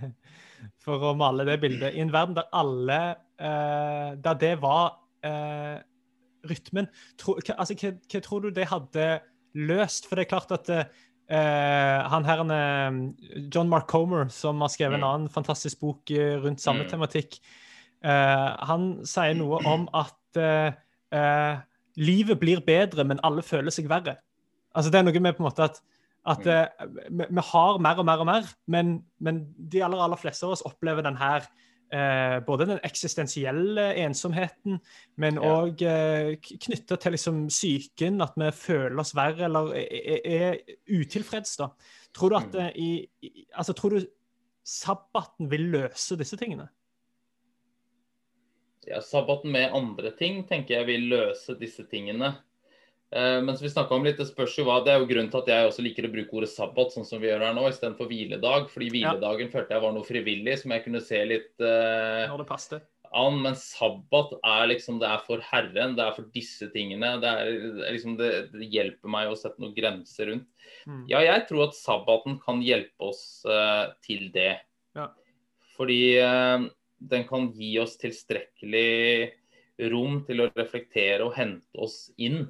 For 0.84 1.02
å 1.10 1.14
male 1.18 1.44
det 1.48 1.58
bildet. 1.62 1.94
I 1.94 2.00
en 2.04 2.12
verden 2.12 2.36
der 2.36 2.48
alle 2.56 2.98
eh, 3.40 4.16
Der 4.20 4.34
det 4.40 4.54
var 4.62 4.98
eh, 5.26 5.78
rytmen 6.48 6.88
tro, 7.20 7.34
hva, 7.36 7.54
altså, 7.60 7.74
hva, 7.76 7.92
hva 8.12 8.20
tror 8.24 8.40
du 8.46 8.50
det 8.56 8.66
hadde 8.70 9.20
løst? 9.54 10.06
For 10.08 10.16
det 10.16 10.24
er 10.26 10.30
klart 10.30 10.52
at 10.56 10.70
eh, 10.72 12.00
han 12.10 12.24
her 12.24 12.40
eh, 12.50 13.00
John 13.54 13.68
Mark 13.68 13.86
Comer, 13.92 14.28
som 14.32 14.60
har 14.64 14.72
skrevet 14.72 14.96
en 14.98 15.04
Mm. 15.04 15.10
annen 15.10 15.28
fantastisk 15.32 15.80
bok 15.80 16.10
eh, 16.10 16.36
rundt 16.40 16.60
samme 16.60 16.84
Mm. 16.84 16.90
tematikk, 16.94 17.40
eh, 18.02 18.48
han 18.66 19.04
sier 19.04 19.34
noe 19.34 19.60
om 19.66 19.88
at 19.94 20.16
livet 21.96 22.38
blir 22.40 22.60
bedre, 22.64 23.04
men 23.04 23.18
alle 23.26 23.42
føler 23.42 23.70
seg 23.74 23.88
verre. 23.90 24.16
Altså 24.74 24.90
Det 24.92 25.00
er 25.00 25.02
noe 25.02 25.20
med 25.20 25.34
på 25.36 25.42
en 25.42 25.48
måte 25.50 25.64
at, 25.66 25.80
at 26.26 26.44
Mm. 26.44 26.50
eh, 26.52 26.86
vi, 27.10 27.24
vi 27.30 27.40
har 27.52 27.78
mer 27.78 27.98
og 27.98 28.04
mer 28.06 28.18
og 28.20 28.26
mer, 28.26 28.54
men, 28.66 29.04
men 29.20 29.54
de 29.56 29.82
aller, 29.82 29.98
aller 30.04 30.16
fleste 30.20 30.44
av 30.46 30.52
oss 30.52 30.62
opplever 30.68 31.02
den 31.02 31.16
her 31.16 31.46
eh, 31.92 32.38
både 32.46 32.66
den 32.68 32.80
eksistensielle 32.84 33.94
ensomheten, 34.04 34.80
men 35.16 35.34
Ja. 35.40 35.40
òg 35.64 35.82
eh, 35.82 36.36
knytta 36.38 36.96
til 37.00 37.12
liksom 37.16 37.48
psyken, 37.48 38.20
at 38.22 38.32
vi 38.36 38.50
føler 38.52 39.00
oss 39.00 39.14
verre 39.16 39.44
eller 39.48 39.72
er, 39.74 39.88
er, 39.90 40.20
er 40.24 40.58
utilfreds. 40.86 41.56
da. 41.56 41.70
Tror 42.14 42.28
du 42.30 42.36
at 42.36 42.52
Mm. 42.54 42.60
eh, 42.60 42.70
i, 42.76 43.08
i, 43.22 43.46
altså 43.54 43.72
tror 43.72 43.90
du 43.90 44.06
sabbaten 44.64 45.50
vil 45.50 45.60
løse 45.72 46.16
disse 46.16 46.36
tingene? 46.36 46.68
ja, 48.86 49.00
sabbaten 49.00 49.52
med 49.52 49.72
andre 49.76 50.10
ting 50.16 50.44
tenker 50.48 50.78
jeg 50.80 50.86
vil 50.86 51.08
løse 51.10 51.54
disse 51.60 51.84
tingene. 51.90 52.32
Eh, 53.10 53.40
men 53.42 53.56
vi 53.58 53.70
om 53.74 54.04
litt, 54.06 54.20
det 54.20 54.28
spørs 54.28 54.54
jo 54.60 54.64
hva, 54.68 54.78
det 54.86 54.92
er 54.92 55.00
jo 55.02 55.08
grunnen 55.10 55.30
til 55.32 55.42
at 55.42 55.50
jeg 55.50 55.66
også 55.66 55.82
liker 55.82 56.06
å 56.06 56.12
bruke 56.12 56.36
ordet 56.38 56.52
sabbat 56.52 56.94
sånn 56.94 57.06
som 57.08 57.18
vi 57.22 57.26
gjør 57.26 57.42
her 57.42 57.56
nå, 57.56 57.66
istedenfor 57.66 58.06
hviledag. 58.10 58.68
Fordi 58.70 58.86
Ja. 58.86 59.14
hviledagen 59.14 59.50
følte 59.50 59.74
jeg 59.74 59.82
var 59.82 59.92
noe 59.96 60.06
frivillig 60.06 60.58
som 60.60 60.70
jeg 60.70 60.84
kunne 60.84 61.02
se 61.02 61.24
litt 61.26 61.50
uh, 61.58 62.30
Når 62.30 62.38
det 62.44 62.46
passet? 62.46 62.86
an. 63.12 63.40
Men 63.42 63.56
sabbat 63.58 64.36
er 64.46 64.68
liksom 64.70 65.00
det 65.00 65.08
er 65.10 65.24
for 65.26 65.42
Herren, 65.42 65.96
det 65.98 66.04
er 66.04 66.14
for 66.14 66.30
disse 66.30 66.70
tingene. 66.70 67.16
Det, 67.20 67.26
er, 67.26 67.90
liksom, 67.96 68.14
det, 68.20 68.52
det 68.54 68.70
hjelper 68.70 69.10
meg 69.10 69.32
å 69.32 69.38
sette 69.38 69.58
noen 69.58 69.74
grenser 69.74 70.30
rundt. 70.30 70.46
Mm. 70.86 71.02
Ja, 71.10 71.24
jeg 71.26 71.48
tror 71.48 71.66
at 71.66 71.74
sabbaten 71.74 72.38
kan 72.44 72.62
hjelpe 72.62 73.10
oss 73.10 73.42
uh, 73.42 73.90
til 74.06 74.30
det. 74.30 74.60
Ja. 74.94 75.10
Fordi 75.74 76.20
den 77.00 77.22
kan 77.26 77.46
gi 77.56 77.78
oss 77.80 77.96
tilstrekkelig 77.96 79.30
rom 79.90 80.20
til 80.28 80.44
å 80.44 80.50
reflektere 80.52 81.24
og 81.24 81.34
hente 81.38 81.80
oss 81.80 82.10
inn. 82.20 82.44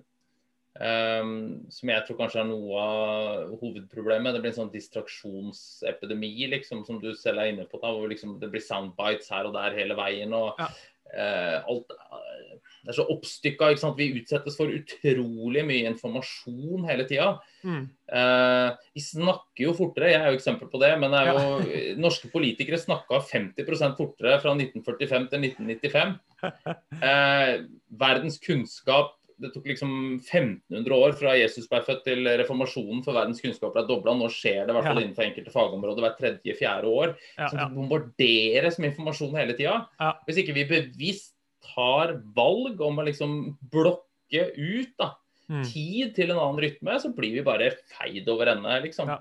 Um, 0.81 1.67
som 1.69 1.91
jeg 1.93 2.07
tror 2.07 2.17
kanskje 2.23 2.39
er 2.41 2.47
noe 2.49 2.81
av 2.81 3.51
hovedproblemet. 3.61 4.33
Det 4.33 4.41
blir 4.41 4.53
en 4.55 4.61
sånn 4.63 4.73
distraksjonsepidemi, 4.73 6.33
liksom, 6.55 6.87
som 6.87 7.03
du 7.03 7.11
selv 7.13 7.43
er 7.43 7.53
inne 7.53 7.67
på. 7.69 7.83
Da, 7.83 7.91
hvor 7.93 8.09
liksom 8.09 8.39
det 8.41 8.49
blir 8.53 8.65
soundbites 8.65 9.29
her 9.35 9.51
og 9.51 9.59
der 9.59 9.77
hele 9.77 9.99
veien. 9.99 10.33
og 10.33 10.57
Ja. 10.57 10.71
uh, 11.11 11.59
alt 11.69 11.93
eh, 11.93 12.57
Det 12.81 12.95
er 12.95 12.97
så 12.97 13.07
oppstykka. 13.13 13.75
Vi 13.99 14.09
utsettes 14.23 14.57
for 14.57 14.73
utrolig 14.73 15.67
mye 15.69 15.85
informasjon 15.91 16.89
hele 16.89 17.05
tida. 17.05 17.35
Mm. 17.61 17.85
Uh, 18.09 18.73
vi 18.97 19.05
snakker 19.05 19.67
jo 19.67 19.77
fortere, 19.77 20.15
jeg 20.15 20.23
er 20.23 20.33
jo 20.33 20.41
eksempel 20.41 20.73
på 20.73 20.81
det. 20.81 20.95
Men 20.97 21.13
det 21.13 21.27
jo, 21.29 21.45
norske 22.07 22.33
politikere 22.33 22.81
snakka 22.81 23.21
50% 23.29 24.01
fortere 24.01 24.41
fra 24.41 24.57
1945 24.57 25.29
til 25.29 25.49
1995. 25.53 26.19
Uh, 26.41 27.69
verdens 28.09 28.41
kunnskap 28.41 29.20
det 29.41 29.53
tok 29.55 29.65
liksom 29.71 29.93
1500 30.21 30.93
år 30.97 31.13
fra 31.17 31.33
Jesus 31.39 31.67
ble 31.71 31.81
født 31.87 32.03
til 32.05 32.25
reformasjonen 32.43 33.03
for 33.05 33.17
verdens 33.17 33.41
kunnskap 33.41 33.73
ble 33.75 33.87
dobla. 33.89 34.13
Nå 34.19 34.29
skjer 34.33 34.67
det 34.67 34.75
i 34.75 34.77
hvert 34.77 34.85
fall 34.91 35.01
Ja. 35.01 35.07
innenfor 35.07 35.25
enkelte 35.27 35.53
fagområder 35.55 36.05
hvert 36.05 36.19
tredje-fjerde 36.21 36.85
år. 36.91 37.17
Ja, 37.39 37.49
Så 37.49 37.57
ja. 37.57 37.65
det 37.69 37.75
bombarderes 37.75 38.79
med 38.79 38.91
informasjon 38.93 39.35
hele 39.37 39.57
tida. 39.57 39.87
Ja. 40.01 40.13
Hvis 40.29 40.39
ikke 40.45 40.55
vi 40.55 40.65
bevisst 40.69 41.35
tar 41.75 42.15
valg 42.37 42.81
om 42.81 42.99
å 43.01 43.05
liksom 43.05 43.57
blokke 43.71 44.53
ut 44.57 44.97
da, 44.99 45.15
Mm. 45.51 45.65
tid 45.67 46.15
til 46.15 46.31
en 46.31 46.39
annen 46.39 46.61
rytme, 46.63 46.95
så 47.03 47.09
blir 47.13 47.33
vi 47.35 47.43
bare 47.43 47.73
feid 47.91 48.29
over 48.29 48.47
ende, 48.47 48.83
liksom. 48.85 49.09
Ja. 49.09 49.19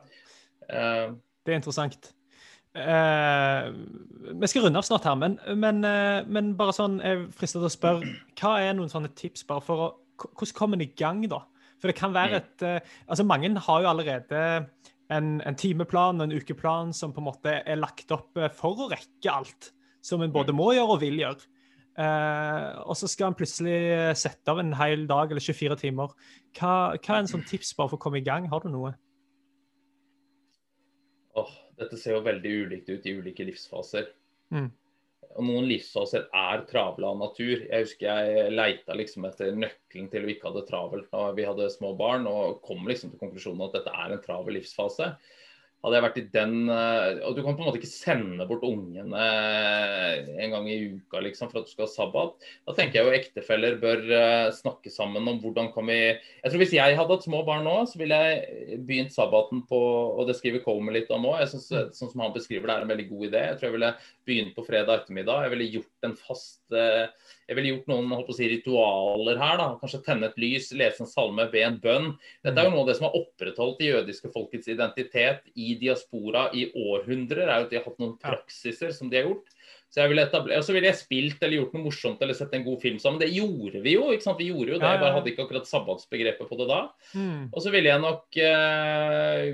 Eh, 0.69 1.11
Det 1.43 1.53
er 1.53 1.59
interessant. 1.59 2.13
Eh, 2.75 3.71
vi 4.39 4.47
skal 4.47 4.61
runde 4.67 4.77
av 4.77 4.83
snart 4.85 5.03
her, 5.09 5.15
men, 5.15 5.39
men, 5.57 5.83
eh, 5.83 6.23
men 6.29 6.51
bare 6.59 6.75
sånn, 6.75 6.99
jeg 7.01 7.17
er 7.17 7.23
fristet 7.33 7.63
til 7.63 7.69
å 7.69 7.73
spørre, 7.73 8.11
hva 8.39 8.51
er 8.61 8.75
noen 8.77 8.91
sånne 8.91 9.09
tips 9.17 9.41
bare 9.49 9.61
for 9.65 9.75
å 9.87 9.89
Hvordan 10.19 10.55
kommer 10.57 10.79
en 10.79 10.85
i 10.85 10.93
gang, 10.97 11.23
da? 11.31 11.43
For 11.79 11.91
det 11.91 11.95
kan 11.95 12.13
være 12.13 12.35
Mm. 12.35 12.37
et 12.37 12.63
eh, 12.67 12.79
Altså, 13.07 13.23
mange 13.23 13.51
har 13.57 13.81
jo 13.81 13.89
allerede 13.89 14.41
en, 15.09 15.41
en 15.41 15.55
timeplan 15.55 16.21
og 16.21 16.27
en 16.27 16.37
ukeplan 16.37 16.93
som 16.93 17.13
på 17.13 17.21
en 17.21 17.29
måte 17.29 17.61
er 17.65 17.79
lagt 17.79 18.11
opp 18.11 18.37
eh, 18.37 18.49
for 18.49 18.75
å 18.75 18.89
rekke 18.91 19.31
alt 19.31 19.71
som 20.01 20.21
en 20.21 20.31
både 20.31 20.53
må 20.53 20.73
gjøre 20.73 20.95
og 20.95 21.01
vil 21.01 21.19
gjøre. 21.19 21.47
Uh, 21.99 22.79
og 22.87 22.95
så 22.95 23.09
skal 23.11 23.27
en 23.27 23.35
plutselig 23.35 24.15
sette 24.15 24.47
av 24.47 24.61
en 24.61 24.71
hel 24.79 25.01
dag 25.09 25.33
eller 25.33 25.43
24 25.43 25.75
timer. 25.81 26.13
Hva, 26.55 26.95
hva 26.95 27.15
er 27.15 27.19
en 27.19 27.27
sånn 27.27 27.43
tips 27.43 27.73
bare 27.75 27.91
for 27.91 27.99
å 27.99 28.03
komme 28.05 28.21
i 28.21 28.23
gang? 28.23 28.47
Har 28.47 28.63
du 28.63 28.69
noe? 28.71 28.93
åh, 31.39 31.51
dette 31.79 31.97
ser 31.99 32.15
jo 32.17 32.23
veldig 32.25 32.53
ulikt 32.63 32.89
ut 32.91 33.05
i 33.07 33.15
ulike 33.19 33.45
livsfaser. 33.47 34.09
Mm. 34.55 34.69
Og 35.39 35.45
noen 35.47 35.69
livsfaser 35.69 36.25
er 36.35 36.65
travle 36.67 37.07
av 37.07 37.19
natur. 37.21 37.61
Jeg 37.63 37.85
husker 37.85 38.09
jeg 38.09 38.55
leita 38.57 38.95
liksom 38.97 39.23
etter 39.29 39.53
nøkkelen 39.55 40.09
til 40.11 40.25
vi 40.27 40.33
ikke 40.35 40.49
hadde 40.49 40.65
travelt 40.67 41.07
da 41.13 41.29
vi 41.37 41.45
hadde 41.47 41.69
små 41.71 41.93
barn, 41.99 42.27
og 42.27 42.59
kom 42.65 42.83
liksom 42.89 43.13
til 43.13 43.21
konklusjonen 43.21 43.63
at 43.69 43.77
dette 43.77 43.93
er 44.03 44.15
en 44.17 44.25
travel 44.25 44.57
livsfase. 44.59 45.13
Hadde 45.79 45.95
jeg 45.95 46.03
vært 46.03 46.17
i 46.19 46.23
den 46.33 46.55
eh, 46.73 47.21
Og 47.23 47.37
du 47.37 47.39
kan 47.39 47.55
på 47.55 47.63
en 47.63 47.69
måte 47.69 47.79
ikke 47.79 47.87
sende 47.87 48.47
bort 48.49 48.65
ungene 48.67 49.21
en 50.43 50.51
gang 50.51 50.67
i 50.67 50.75
uka 50.97 51.21
liksom, 51.23 51.51
for 51.51 51.61
at 51.61 51.69
du 51.69 51.71
skal 51.71 51.85
ha 51.85 51.91
sabbat. 51.93 52.49
Da 52.67 52.75
tenker 52.75 52.99
jeg 52.99 53.07
jo 53.07 53.15
ektefeller 53.15 53.77
bør 53.79 54.03
eh, 54.17 54.49
snakke 54.57 54.91
sammen 54.91 55.27
om 55.31 55.39
hvordan 55.43 55.71
kan 55.75 55.87
vi 55.87 55.99
Jeg 56.01 56.49
tror 56.49 56.63
Hvis 56.63 56.75
jeg 56.75 56.99
hadde 56.99 57.15
hatt 57.15 57.27
små 57.27 57.41
barn 57.47 57.63
nå, 57.67 57.77
så 57.87 58.01
ville 58.01 58.19
jeg 58.27 58.81
begynt 58.89 59.15
sabbaten 59.15 59.63
på 59.69 59.79
Og 60.19 60.27
det 60.27 60.35
skriver 60.39 60.65
Comer 60.65 60.99
litt 60.99 61.11
om 61.15 61.29
òg. 61.31 61.45
Sånn 61.47 61.93
som 61.95 62.25
han 62.25 62.35
beskriver 62.35 62.67
det, 62.67 62.75
er 62.75 62.87
en 62.87 62.93
veldig 62.93 63.09
god 63.13 63.27
idé. 63.31 63.45
Jeg 63.47 63.59
tror 63.59 63.69
jeg 63.69 63.77
ville 63.79 63.95
begynt 64.27 64.55
på 64.57 64.67
fredag 64.67 65.03
ettermiddag. 65.03 65.45
Jeg 65.45 65.55
ville 65.55 65.73
gjort 65.77 66.09
en 66.09 66.19
fast 66.19 66.75
eh, 66.75 67.07
jeg 67.49 67.57
ville 67.57 67.71
gjort 67.71 67.87
noen 67.89 68.11
holdt 68.13 68.27
på 68.29 68.33
å 68.35 68.37
si, 68.37 68.47
ritualer 68.51 69.39
her. 69.41 69.55
da, 69.57 69.67
Kanskje 69.81 70.03
tenne 70.05 70.27
et 70.29 70.35
lys, 70.37 70.67
lese 70.77 71.01
en 71.01 71.09
salme, 71.09 71.47
be 71.49 71.63
en 71.65 71.79
bønn. 71.81 72.11
Dette 72.45 72.61
er 72.61 72.67
jo 72.67 72.75
noe 72.75 72.83
av 72.83 72.91
det 72.91 72.99
som 72.99 73.07
har 73.07 73.17
opprettholdt 73.17 73.79
det 73.81 73.87
jødiske 73.89 74.29
folkets 74.35 74.69
identitet 74.69 75.47
i 75.57 75.73
diaspora 75.81 76.51
i 76.53 76.67
århundrer. 76.77 77.47
er 77.47 77.63
jo 77.63 77.65
at 77.65 77.73
De 77.73 77.79
har 77.79 77.87
hatt 77.89 78.03
noen 78.03 78.19
praksiser 78.21 78.93
som 78.93 79.09
de 79.09 79.17
har 79.17 79.31
gjort. 79.31 79.49
Så 79.89 80.03
jeg 80.03 80.11
ville 80.11 80.21
etabler... 80.21 80.59
og 80.61 80.65
så 80.67 80.73
ville 80.75 80.85
jeg 80.91 80.99
spilt 80.99 81.41
eller 81.41 81.63
gjort 81.63 81.71
noe 81.73 81.87
morsomt 81.87 82.19
eller 82.21 82.37
sett 82.37 82.51
en 82.53 82.65
god 82.67 82.77
film 82.83 82.99
sammen. 83.01 83.17
Det 83.23 83.31
gjorde 83.33 83.81
vi 83.81 83.95
jo. 83.95 84.11
ikke 84.13 84.27
sant? 84.27 84.37
Vi 84.37 84.51
gjorde 84.51 84.75
jo 84.75 84.77
det, 84.77 84.91
jeg 84.93 85.01
bare 85.01 85.15
hadde 85.15 85.31
ikke 85.31 85.47
akkurat 85.47 85.69
sabbatsbegrepet 85.69 86.51
på 86.51 86.59
det 86.59 86.67
da. 86.69 86.79
Mm. 87.17 87.47
Og 87.49 87.63
så 87.65 87.73
ville 87.73 87.89
jeg 87.89 88.03
nok 88.03 88.37
eh, 88.45 89.47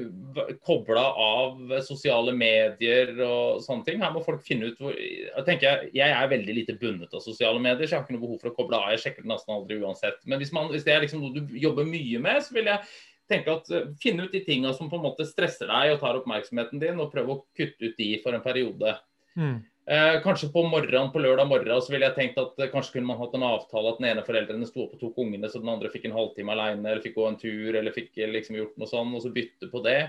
kobla 0.66 1.04
av 1.22 1.74
sosiale 1.86 2.34
medier 2.36 3.14
og 3.24 3.64
sånne 3.64 3.88
ting. 3.88 4.04
Her 4.04 4.14
må 4.14 4.24
folk 4.26 4.44
finne 4.46 4.72
ut 4.72 4.80
hvor 4.82 4.96
Jeg 4.96 5.46
tenker 5.48 5.88
jeg, 5.96 6.06
er 6.06 6.32
veldig 6.32 6.56
lite 6.58 6.78
bundet 6.80 7.14
av 7.16 7.24
sosiale 7.24 7.62
medier, 7.62 7.86
så 7.86 7.96
jeg 7.96 8.00
har 8.00 8.06
ikke 8.06 8.18
noe 8.18 8.26
behov 8.26 8.40
for 8.42 8.52
å 8.52 8.56
koble 8.58 8.80
av. 8.80 8.94
Jeg 8.94 9.04
sjekker 9.06 9.26
det 9.26 9.32
nesten 9.32 9.56
aldri 9.56 9.80
uansett. 9.82 10.22
Men 10.26 10.42
hvis, 10.42 10.54
man, 10.56 10.72
hvis 10.74 10.88
det 10.88 10.96
er 10.96 11.06
liksom 11.06 11.24
noe 11.24 11.36
du 11.36 11.56
jobber 11.60 11.88
mye 11.90 12.22
med, 12.24 12.42
så 12.46 12.58
vil 12.58 12.72
jeg 12.72 12.84
tenke 13.32 13.56
at 13.58 13.72
eh, 13.74 13.88
finne 14.02 14.26
ut 14.26 14.36
de 14.36 14.44
tinga 14.46 14.74
som 14.78 14.90
på 14.92 15.00
en 15.00 15.06
måte 15.08 15.28
stresser 15.28 15.70
deg 15.72 15.96
og 15.96 16.02
tar 16.04 16.20
oppmerksomheten 16.20 16.82
din, 16.82 17.00
og 17.02 17.14
prøve 17.14 17.36
å 17.36 17.42
kutte 17.58 17.90
ut 17.90 17.98
de 17.98 18.12
for 18.24 18.38
en 18.38 18.44
periode. 18.46 18.98
Mm. 19.40 19.58
Eh, 19.86 20.16
kanskje 20.24 20.48
på 20.50 20.64
morgenen, 20.66 21.12
på 21.14 21.22
lørdag 21.22 21.46
morgen 21.46 21.82
så 21.84 21.92
ville 21.94 22.08
jeg 22.08 22.16
tenkt 22.16 22.40
at 22.42 22.58
eh, 22.58 22.72
kanskje 22.72 22.96
kunne 22.96 23.06
man 23.12 23.20
hatt 23.20 23.36
en 23.38 23.44
avtale 23.46 23.92
at 23.92 24.00
den 24.02 24.08
ene 24.10 24.24
foreldrene 24.26 24.66
sto 24.66 24.82
opp 24.88 24.96
og 24.96 25.04
tok 25.04 25.20
ungene, 25.22 25.46
så 25.46 25.62
den 25.62 25.70
andre 25.70 25.92
fikk 25.94 26.08
en 26.10 26.16
halvtime 26.18 26.56
alene, 26.56 26.88
eller 26.90 27.04
fikk 27.04 27.14
gå 27.20 27.28
en 27.30 27.38
tur, 27.38 27.70
eller 27.78 27.94
fikk 27.94 28.18
eh, 28.18 28.32
liksom 28.34 28.58
gjort 28.58 28.80
noe 28.82 28.90
sånn, 28.90 29.14
og 29.14 29.22
så 29.22 29.30
bytte 29.36 29.70
på 29.70 29.84
det. 29.86 30.00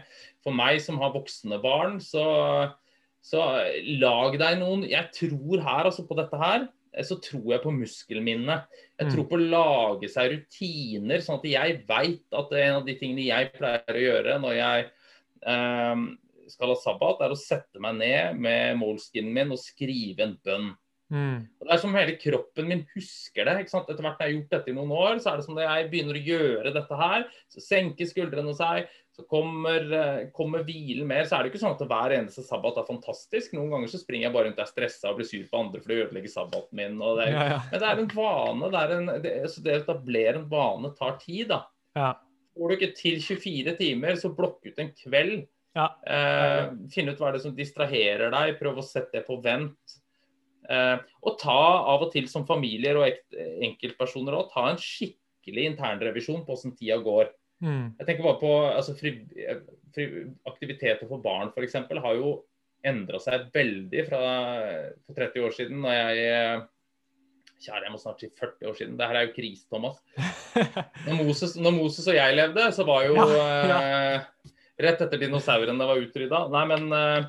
For 0.47 0.57
meg 0.57 0.81
som 0.81 0.97
har 1.03 1.13
voksne 1.13 1.61
barn, 1.61 2.01
så, 2.01 2.25
så 3.21 3.45
eh, 3.67 3.83
lag 4.01 4.39
deg 4.41 4.57
noen 4.65 4.89
Jeg 4.89 5.13
tror 5.13 5.61
her, 5.69 5.91
altså 5.91 6.09
på 6.09 6.17
dette 6.23 6.41
her, 6.41 6.69
eh, 6.97 7.05
så 7.05 7.21
tror 7.21 7.45
jeg 7.53 7.65
på 7.69 7.77
muskelminne. 7.77 8.63
Jeg 8.97 9.11
Mm. 9.11 9.13
tror 9.13 9.29
på 9.29 9.37
å 9.37 9.49
lage 9.53 10.09
seg 10.09 10.33
rutiner, 10.39 11.21
sånn 11.21 11.37
at 11.43 11.51
jeg 11.53 11.83
veit 11.85 12.25
at 12.33 12.61
en 12.65 12.79
av 12.81 12.87
de 12.89 12.97
tingene 12.97 13.29
jeg 13.29 13.53
pleier 13.61 13.93
å 14.01 14.07
gjøre 14.09 14.41
når 14.41 14.57
jeg 14.57 14.89
eh, 15.45 16.07
skal 16.53 16.73
ha 16.73 16.81
sabbat, 16.81 17.23
er 17.25 17.35
å 17.35 17.39
sette 17.39 17.83
meg 17.83 17.99
ned 18.01 18.43
med 18.43 18.81
moleskinen 18.81 19.33
min 19.35 19.55
og 19.55 19.63
skrive 19.63 20.27
en 20.27 20.37
bønn. 20.45 20.75
Mm. 21.07 21.47
Og 21.61 21.69
Det 21.69 21.71
er 21.71 21.79
som 21.79 21.95
hele 21.95 22.15
kroppen 22.19 22.67
min 22.67 22.85
husker 22.97 23.47
det. 23.47 23.61
ikke 23.63 23.73
sant? 23.73 23.91
Etter 23.91 24.03
hvert 24.03 24.19
når 24.19 24.27
jeg 24.27 24.33
har 24.33 24.37
gjort 24.41 24.55
dette 24.57 24.73
i 24.73 24.75
noen 24.75 24.95
år, 24.97 25.19
så 25.23 25.31
er 25.31 25.39
det 25.39 25.47
som 25.47 25.55
når 25.55 25.69
jeg 25.69 25.91
begynner 25.93 26.19
å 26.19 26.25
gjøre 26.31 26.73
dette 26.75 26.99
her, 27.01 27.27
så 27.53 27.63
senker 27.63 28.11
skuldrene 28.11 28.55
seg, 28.59 28.91
så 29.17 29.25
kommer, 29.31 29.87
eh, 29.97 30.27
kommer 30.37 30.67
hvilen 30.67 31.07
mer. 31.09 31.25
Så 31.25 31.39
er 31.39 31.45
det 31.45 31.53
ikke 31.53 31.63
sånn 31.63 31.77
at 31.79 31.87
hver 31.89 32.17
eneste 32.19 32.45
sabbat 32.45 32.83
er 32.83 32.91
fantastisk. 32.91 33.55
Noen 33.55 33.71
ganger 33.73 33.89
så 33.89 34.03
springer 34.03 34.29
jeg 34.29 34.35
bare 34.35 34.51
rundt 34.51 34.61
og 34.61 34.67
er 34.67 34.73
stressa 34.73 35.13
og 35.13 35.21
blir 35.21 35.31
sur 35.31 35.47
på 35.47 35.63
andre 35.63 35.81
for 35.81 35.95
å 35.95 36.01
ødelegge 36.03 36.33
sabbaten 36.33 36.75
min. 36.77 36.99
det 36.99 37.29
er, 37.29 37.33
Ja, 37.33 37.49
ja. 37.55 37.63
Men 37.71 37.81
det 37.81 37.89
er 37.89 38.03
en 38.03 38.15
vane. 38.19 38.71
Det, 38.75 38.83
er 38.83 38.97
en, 38.99 39.23
det, 39.23 39.35
så 39.55 39.63
det 39.63 39.77
å 39.77 39.83
etablere 39.85 40.43
en 40.43 40.49
vane 40.51 40.95
tar 40.99 41.19
tid. 41.23 41.49
da. 41.55 41.65
ja. 41.95 42.15
Får 42.57 42.69
du 42.69 42.75
ikke 42.77 42.95
til 42.97 43.19
24 43.21 43.77
timer, 43.77 44.17
så 44.17 44.33
blokk 44.33 44.65
ut 44.65 44.79
en 44.81 44.93
kveld. 44.97 45.45
Ja. 45.77 45.87
Eh, 46.09 46.73
finne 46.93 47.13
ut 47.13 47.21
hva 47.21 47.31
er 47.31 47.37
det 47.37 47.45
som 47.45 47.55
distraherer 47.57 48.33
deg, 48.33 48.57
prøv 48.61 48.81
å 48.81 48.85
sette 48.85 49.19
det 49.19 49.27
på 49.27 49.39
vent. 49.45 49.97
Eh, 50.67 50.97
og 51.23 51.39
ta 51.39 51.61
av 51.93 52.07
og 52.07 52.13
til 52.15 52.27
som 52.31 52.47
familier 52.49 52.99
og 52.99 53.37
enkeltpersoner 53.69 54.39
òg, 54.39 54.51
ta 54.55 54.71
en 54.71 54.81
skikkelig 54.81 55.69
internrevisjon 55.73 56.47
på 56.47 56.57
hvordan 56.57 56.77
tida 56.79 56.99
går. 57.05 57.31
Mm. 57.65 57.97
Jeg 58.01 58.09
tenker 58.09 58.27
bare 58.27 58.41
på 58.41 58.53
altså, 58.69 58.93
fri, 58.99 59.15
fri, 59.95 60.07
Aktiviteter 60.49 61.09
for 61.09 61.23
barn 61.25 61.55
f.eks. 61.55 61.79
har 61.89 62.19
jo 62.19 62.35
endra 62.87 63.21
seg 63.23 63.47
veldig 63.55 64.03
fra 64.11 64.23
for 65.07 65.17
30 65.17 65.47
år 65.47 65.55
siden. 65.57 65.85
når 65.85 65.97
jeg 65.97 66.27
eh, 66.33 66.65
Kjære, 67.57 67.87
jeg 67.87 67.93
må 67.95 67.99
snart 67.99 68.21
si 68.21 68.29
40 68.37 68.69
år 68.69 68.75
siden. 68.77 68.97
Det 68.99 69.07
her 69.09 69.17
er 69.17 69.23
jo 69.25 69.33
krise, 69.33 69.65
Thomas. 69.73 69.97
Når 71.07 71.23
Moses, 71.23 71.55
når 71.57 71.73
Moses 71.73 72.05
og 72.13 72.19
jeg 72.19 72.35
levde, 72.37 72.67
så 72.77 72.85
var 72.85 73.07
jo 73.07 73.15
Ja, 73.17 73.79
eh, 73.81 74.27
Rett 74.79 75.01
etter 75.01 75.19
dinosaurene 75.23 75.87
var 75.89 76.01
utrydda. 76.03 76.41
Nei, 76.53 76.65
men 76.69 76.87
eh, 76.93 77.29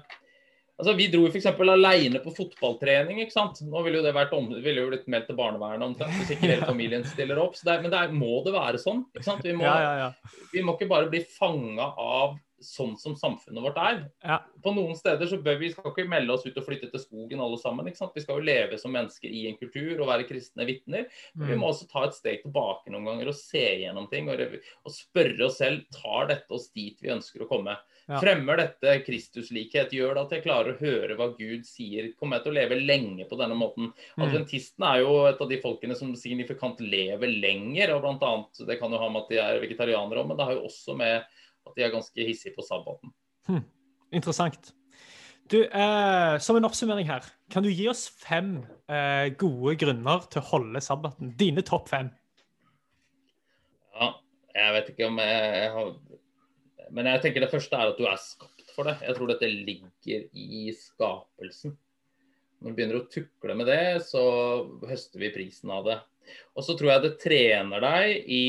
altså, 0.79 0.95
Vi 0.99 1.07
dro 1.13 1.21
jo 1.25 1.31
f.eks. 1.31 1.45
aleine 1.47 2.19
på 2.23 2.33
fotballtrening. 2.35 3.21
ikke 3.23 3.35
sant? 3.37 3.61
Nå 3.63 3.83
ville 3.85 4.01
jo 4.01 4.05
det 4.07 4.15
vært 4.17 4.33
om, 4.35 4.49
ville 4.63 4.83
jo 4.83 4.89
blitt 4.91 5.07
meldt 5.07 5.29
til 5.31 5.37
barnevernet 5.39 5.85
omtrent 5.87 6.17
hvis 6.19 6.33
ikke 6.35 6.51
hele 6.51 6.67
familien 6.67 7.05
stiller 7.07 7.39
opp. 7.43 7.55
Så 7.55 7.63
det, 7.69 7.77
er- 7.77 7.85
men 7.85 7.93
det 7.93 8.01
er, 8.01 8.11
må 8.17 8.41
det 8.45 8.55
være 8.57 8.81
sånn? 8.83 9.05
ikke 9.15 9.27
sant? 9.29 9.45
Vi 9.47 9.55
må, 9.55 9.63
ja, 9.69 9.77
ja, 9.85 9.93
ja. 10.07 10.35
vi 10.53 10.65
må 10.67 10.75
ikke 10.75 10.89
bare 10.91 11.09
bli 11.13 11.23
fanga 11.37 11.93
av 11.95 12.35
sånn 12.63 12.95
som 12.97 13.15
samfunnet 13.15 13.63
vårt 13.63 13.77
er. 13.77 13.99
Ja. 14.23 14.39
På 14.63 14.73
noen 14.75 14.95
steder 14.97 15.27
så 15.29 15.37
bør 15.43 15.59
vi 15.59 15.69
skal 15.73 15.91
ikke 15.91 16.07
melde 16.09 16.33
oss 16.33 16.45
ut 16.45 16.57
og 16.57 16.65
flytte 16.65 16.89
til 16.91 16.99
skogen 17.03 17.39
alle 17.43 17.57
sammen. 17.61 17.85
Vi 17.85 17.93
skal 18.23 18.39
jo 18.39 18.45
leve 18.47 18.79
som 18.81 18.91
mennesker 18.91 19.29
i 19.29 19.47
en 19.47 19.57
kultur 19.59 20.01
og 20.01 20.07
være 20.09 20.27
kristne 20.29 20.65
vitner. 20.65 21.05
Men 21.35 21.47
vi 21.47 21.53
Mm. 21.55 21.59
må 21.61 21.69
også 21.69 21.89
ta 21.91 22.03
et 22.05 22.13
steg 22.17 22.41
tilbake 22.43 22.89
noen 22.89 23.05
ganger 23.05 23.27
og 23.27 23.35
se 23.35 23.63
gjennom 23.83 24.09
ting. 24.09 24.29
Og, 24.29 24.39
og 24.85 24.91
spørre 24.91 25.45
oss 25.45 25.57
selv 25.59 25.85
tar 25.91 26.27
dette 26.27 26.51
oss 26.51 26.69
dit 26.73 26.97
vi 27.01 27.09
ønsker 27.09 27.41
å 27.45 27.47
komme. 27.49 27.77
Ja. 28.07 28.21
Fremmer 28.21 28.55
dette 28.55 29.03
Kristuslikhet? 29.03 29.91
Gjør 29.91 30.13
det 30.15 30.21
at 30.23 30.29
jeg 30.37 30.43
klarer 30.45 30.73
å 30.73 30.79
høre 30.79 31.15
hva 31.19 31.27
Gud 31.37 31.65
sier? 31.67 32.13
Kommer 32.17 32.37
jeg 32.37 32.45
til 32.45 32.53
å 32.53 32.55
leve 32.55 32.77
lenge 32.79 33.25
på 33.27 33.37
denne 33.39 33.57
måten? 33.59 33.91
Mm. 34.17 34.23
Adventistene 34.27 34.93
er 34.95 35.01
jo 35.03 35.25
et 35.27 35.41
av 35.43 35.49
de 35.49 35.57
folkene 35.61 35.95
som 35.97 36.13
signifikant 36.15 36.79
lever 36.79 37.27
lenger. 37.27 37.93
og 37.95 38.01
blant 38.01 38.23
annet, 38.23 38.65
Det 38.67 38.79
kan 38.79 38.91
jo 38.91 38.97
ha 38.97 39.09
med 39.09 39.23
at 39.23 39.29
de 39.29 39.37
er 39.37 39.59
vegetarianere 39.59 40.23
òg, 40.23 40.27
men 40.27 40.37
det 40.37 40.45
har 40.45 40.53
jo 40.55 40.63
også 40.67 40.95
med 40.97 41.25
at 41.67 41.77
de 41.77 41.85
er 41.85 41.93
ganske 41.93 42.27
hissige 42.27 42.55
på 42.55 42.65
sabbaten. 42.65 43.13
Interessant. 44.15 44.71
Du, 45.47 45.63
eh, 45.63 46.37
Som 46.39 46.57
en 46.57 46.67
oppsummering 46.67 47.07
her, 47.07 47.23
kan 47.49 47.63
du 47.63 47.69
gi 47.71 47.87
oss 47.87 48.07
fem 48.09 48.65
eh, 48.91 49.29
gode 49.39 49.77
grunner 49.79 50.25
til 50.31 50.41
å 50.41 50.47
holde 50.49 50.81
sabbaten? 50.83 51.31
Dine 51.39 51.63
topp 51.63 51.87
fem. 51.91 52.09
Ja, 53.95 54.11
jeg 54.55 54.75
vet 54.75 54.91
ikke 54.93 55.07
om 55.07 55.21
jeg, 55.23 55.45
jeg 55.61 55.71
har 55.73 55.93
Men 56.91 57.09
jeg 57.11 57.23
tenker 57.23 57.43
det 57.43 57.51
første 57.51 57.75
er 57.75 57.91
at 57.91 57.99
du 57.99 58.05
er 58.07 58.19
skapt 58.19 58.71
for 58.75 58.87
det. 58.87 58.97
Jeg 59.03 59.15
tror 59.17 59.31
dette 59.31 59.47
ligger 59.51 60.27
i 60.31 60.67
skapelsen. 60.75 61.77
Når 62.61 62.71
du 62.71 62.77
begynner 62.77 62.99
å 63.01 63.07
tukle 63.11 63.55
med 63.57 63.67
det, 63.69 63.81
så 64.07 64.21
høster 64.87 65.21
vi 65.21 65.33
prisen 65.33 65.71
av 65.73 65.87
det. 65.87 65.97
Og 66.57 66.65
så 66.65 66.75
tror 66.77 66.91
jeg 66.91 67.03
det 67.03 67.13
trener 67.21 67.83
deg 67.83 68.29
i, 68.33 68.43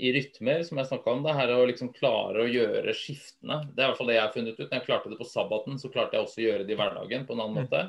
i 0.00 0.12
rytmer, 0.16 0.62
som 0.66 0.80
jeg 0.80 0.90
snakka 0.90 1.14
om. 1.14 1.24
Det 1.24 1.36
her 1.36 1.54
å 1.54 1.64
liksom 1.70 1.92
klare 1.96 2.44
å 2.44 2.50
gjøre 2.50 2.94
skiftene. 2.96 3.62
Det 3.70 3.82
er 3.82 3.86
i 3.86 3.90
hvert 3.92 4.00
fall 4.00 4.12
det 4.12 4.18
jeg 4.18 4.26
har 4.26 4.36
funnet 4.36 4.58
ut. 4.58 4.66
Når 4.66 4.78
jeg 4.78 4.86
klarte 4.88 5.12
det 5.12 5.20
på 5.20 5.28
sabbaten, 5.30 5.80
så 5.80 5.90
klarte 5.92 6.18
jeg 6.18 6.26
også 6.26 6.40
å 6.42 6.46
gjøre 6.46 6.68
det 6.68 6.74
i 6.74 6.80
hverdagen 6.80 7.26
på 7.28 7.36
en 7.36 7.44
annen 7.46 7.60
Mm. 7.60 7.66
måte. 7.66 7.82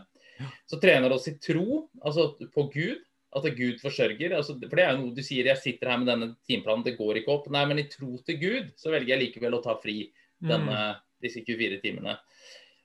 Så 0.69 0.79
trener 0.81 1.09
det 1.09 1.17
oss 1.17 1.27
i 1.29 1.37
tro, 1.37 1.87
altså 2.01 2.31
på 2.53 2.67
Gud. 2.73 3.01
At 3.31 3.45
Gud 3.55 3.77
forsørger. 3.79 4.33
Altså, 4.35 4.57
for 4.59 4.75
det 4.75 4.83
er 4.83 4.91
jo 4.91 5.05
noe 5.05 5.15
du 5.15 5.21
sier, 5.23 5.47
jeg 5.47 5.61
sitter 5.61 5.87
her 5.87 6.01
med 6.01 6.09
denne 6.11 6.33
timeplanen, 6.43 6.83
det 6.83 6.97
går 6.97 7.21
ikke 7.21 7.31
opp. 7.31 7.45
Nei, 7.53 7.63
men 7.69 7.79
i 7.79 7.87
tro 7.87 8.17
til 8.27 8.35
Gud 8.41 8.73
så 8.75 8.91
velger 8.91 9.13
jeg 9.13 9.21
likevel 9.21 9.55
å 9.55 9.61
ta 9.63 9.77
fri 9.79 10.01
denne, 10.41 10.79
mm. 10.97 11.05
disse 11.23 11.43
24 11.47 11.79
timene. 11.79 12.17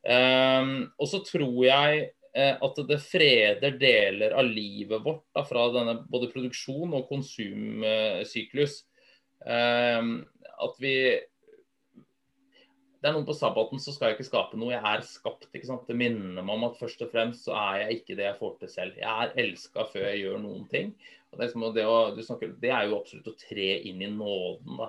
Um, 0.06 0.92
og 1.02 1.10
så 1.10 1.18
tror 1.26 1.56
jeg 1.66 2.04
at 2.36 2.80
det 2.88 2.98
freder 3.00 3.78
deler 3.80 4.34
av 4.36 4.44
livet 4.44 5.00
vårt 5.04 5.24
da, 5.32 5.44
fra 5.48 5.68
denne 5.72 5.94
både 6.10 6.28
produksjon 6.32 6.92
og 6.98 7.06
konsumsyklus. 7.08 8.82
Um, 9.46 10.18
at 10.66 10.76
vi 10.82 10.96
det 13.06 13.10
er 13.12 13.14
noen 13.14 13.26
på 13.28 13.36
sabbaten 13.36 13.78
så 13.78 13.92
skal 13.94 14.10
jeg 14.10 14.16
ikke 14.16 14.26
skape 14.26 14.58
noe. 14.58 14.72
Jeg 14.72 14.82
er 14.82 15.02
skapt. 15.06 15.44
ikke 15.54 15.68
sant? 15.68 15.84
Det 15.86 15.94
minner 15.94 16.42
meg 16.42 16.54
om 16.56 16.64
at 16.66 16.78
først 16.80 17.04
og 17.04 17.12
fremst 17.12 17.44
så 17.46 17.54
er 17.54 17.82
jeg 17.84 17.98
ikke 18.00 18.16
det 18.18 18.24
jeg 18.24 18.38
får 18.40 18.54
til 18.58 18.72
selv. 18.72 18.96
Jeg 18.98 19.26
er 19.26 19.36
elska 19.44 19.84
før 19.92 20.06
jeg 20.08 20.22
gjør 20.24 20.40
noen 20.42 20.64
ting. 20.72 20.94
Og 21.30 21.38
det, 21.38 21.46
er 21.46 21.76
det, 21.76 21.84
å, 21.86 21.98
snakker, 22.26 22.54
det, 22.62 22.72
er 22.72 22.88
jo 22.88 22.96
absolutt 22.98 23.30
å 23.30 23.36
tre 23.38 23.68
inn 23.90 24.02
i 24.02 24.10
nåden. 24.10 24.80
da. 24.80 24.88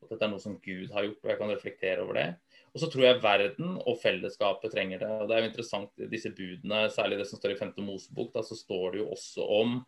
At 0.00 0.14
dette 0.14 0.24
er 0.24 0.32
noe 0.32 0.40
som 0.40 0.56
Gud 0.64 0.94
har 0.94 1.08
gjort, 1.08 1.20
og 1.20 1.32
jeg 1.32 1.40
kan 1.42 1.52
reflektere 1.52 2.06
over 2.06 2.20
det. 2.20 2.26
Og 2.74 2.82
så 2.82 2.88
tror 2.92 3.04
jeg 3.06 3.22
verden 3.22 3.76
og 3.78 3.98
fellesskapet 4.02 4.72
trenger 4.74 5.02
det. 5.02 5.08
og 5.08 5.28
Det 5.28 5.36
er 5.36 5.44
jo 5.44 5.50
interessant, 5.50 6.06
disse 6.12 6.32
budene, 6.36 6.84
særlig 6.92 7.18
det 7.20 7.28
som 7.30 7.40
står 7.40 7.54
i 7.54 7.58
5. 7.60 7.74
Mosebok, 7.86 8.32
da, 8.34 8.44
så 8.44 8.58
står 8.58 8.94
det 8.94 9.02
jo 9.02 9.10
også 9.16 9.46
om 9.60 9.78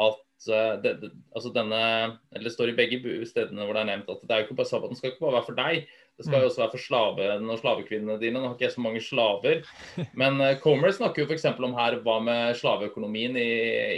at 0.00 0.20
det, 0.80 0.92
det, 1.02 1.10
altså 1.36 1.50
denne, 1.52 1.80
eller 2.32 2.46
Det 2.48 2.52
står 2.54 2.70
i 2.70 2.76
begge 2.78 3.00
stedene 3.28 3.66
hvor 3.66 3.76
det 3.76 3.82
er 3.82 3.90
nevnt 3.90 4.08
at 4.08 4.22
det 4.22 4.32
er 4.32 4.40
jo 4.40 4.46
ikke 4.48 4.60
bare 4.62 4.70
sabbaten 4.70 4.96
skal 4.96 5.10
ikke 5.10 5.24
bare 5.26 5.36
være 5.36 5.48
for 5.48 5.58
deg. 5.58 5.90
Det 6.20 6.26
skal 6.26 6.42
jo 6.42 6.48
også 6.50 6.60
være 6.60 6.72
for 6.74 6.84
slavene 6.84 7.54
og 7.54 7.60
slavekvinnene 7.62 8.18
dine. 8.20 8.36
Nå 8.36 8.50
har 8.50 8.56
ikke 8.58 8.66
jeg 8.66 8.74
så 8.74 8.82
mange 8.84 9.00
slaver. 9.00 9.62
Men 10.20 10.36
uh, 10.42 10.50
Comer 10.60 10.92
snakker 10.92 11.22
jo 11.22 11.28
f.eks. 11.30 11.46
om 11.48 11.76
her 11.78 11.96
hva 12.04 12.18
med 12.26 12.58
slaveøkonomien 12.60 13.38
i, 13.40 13.46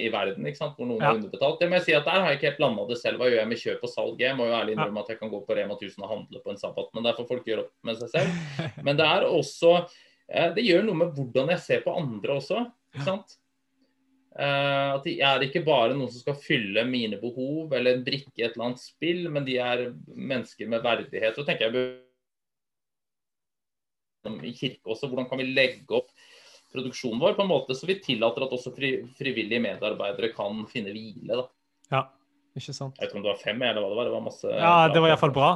i 0.05 0.13
verden, 0.15 0.47
hvor 0.61 0.87
noen 0.87 1.03
ja. 1.03 1.11
er 1.11 1.19
underbetalt. 1.19 1.59
Det 1.59 1.67
må 1.67 1.81
jeg 1.81 1.87
si 1.89 1.97
at 1.99 2.07
Der 2.07 2.23
har 2.23 2.31
jeg 2.31 2.39
ikke 2.39 2.53
helt 2.53 2.63
landa 2.63 2.87
det 2.93 3.01
selv. 3.01 3.19
Hva 3.19 3.33
gjør 3.33 3.43
jeg 3.43 3.51
med 3.51 3.63
kjøp 3.65 3.83
og 3.83 3.91
salg? 3.91 4.23
Jeg 4.23 4.39
må 4.39 4.47
jo 4.47 4.55
ærlig 4.61 4.77
innrømme 4.77 5.03
at 5.03 5.11
jeg 5.11 5.19
kan 5.19 5.35
gå 5.35 5.43
på 5.43 5.59
Rema 5.59 5.75
1000 5.75 6.07
og 6.07 6.13
handle 6.15 6.45
på 6.45 6.55
en 6.55 6.63
sabbat, 6.63 6.95
men 6.95 7.09
der 7.09 7.19
får 7.19 7.29
folk 7.33 7.51
gjøre 7.51 7.67
opp 7.67 7.91
med 7.91 7.99
seg 7.99 8.13
selv. 8.17 8.73
Men 8.87 9.03
det 9.03 9.11
er 9.11 9.27
også 9.27 9.75
uh, 9.83 10.49
Det 10.55 10.67
gjør 10.69 10.87
noe 10.87 11.03
med 11.03 11.19
hvordan 11.19 11.51
jeg 11.57 11.65
ser 11.67 11.83
på 11.83 11.97
andre 11.99 12.39
også. 12.39 12.63
ikke 12.95 13.09
sant? 13.09 13.35
Uh, 14.33 14.95
at 14.95 15.05
de 15.05 15.19
er 15.21 15.43
ikke 15.45 15.61
bare 15.67 15.93
noen 15.93 16.09
som 16.09 16.23
skal 16.23 16.39
fylle 16.41 16.87
mine 16.89 17.19
behov 17.21 17.75
eller 17.77 17.99
en 17.99 18.07
brikke 18.07 18.33
i 18.39 18.47
et 18.47 18.55
eller 18.55 18.71
annet 18.71 18.87
spill, 18.87 19.27
men 19.35 19.45
de 19.45 19.59
er 19.61 19.89
mennesker 20.15 20.71
med 20.71 20.87
verdighet. 20.87 21.35
Så 21.35 21.45
tenker 21.45 21.67
jeg 21.67 21.75
i 24.29 24.55
kirke 24.57 24.93
også. 24.95 25.09
Hvordan 25.11 25.29
kan 25.31 25.41
vi 25.41 25.49
legge 25.51 25.99
opp 25.99 26.11
produksjonen 26.73 27.21
vår 27.21 27.37
på 27.37 27.45
en 27.45 27.51
måte 27.51 27.77
så 27.77 27.89
vi 27.89 27.99
tillater 28.01 28.47
at 28.47 28.55
også 28.57 28.73
fri, 28.75 28.95
frivillige 29.19 29.61
medarbeidere 29.63 30.33
kan 30.37 30.65
finne 30.71 30.95
hvile. 30.95 31.43
da. 31.43 31.45
Ja, 31.93 32.03
ikke 32.57 32.73
sant. 32.73 32.97
Jeg 32.97 33.09
vet 33.09 33.11
ikke 33.11 33.21
om 33.21 33.27
det 33.27 33.33
var 33.35 33.43
fem, 33.43 33.63
eller 33.69 33.83
hva 33.83 33.91
det 33.91 33.99
var. 33.99 34.09
Det 34.09 34.17
var 34.17 34.27
masse 34.29 34.55
Ja, 34.55 34.75
det 34.93 35.03
var 35.03 35.13
iallfall 35.13 35.35
bra. 35.37 35.51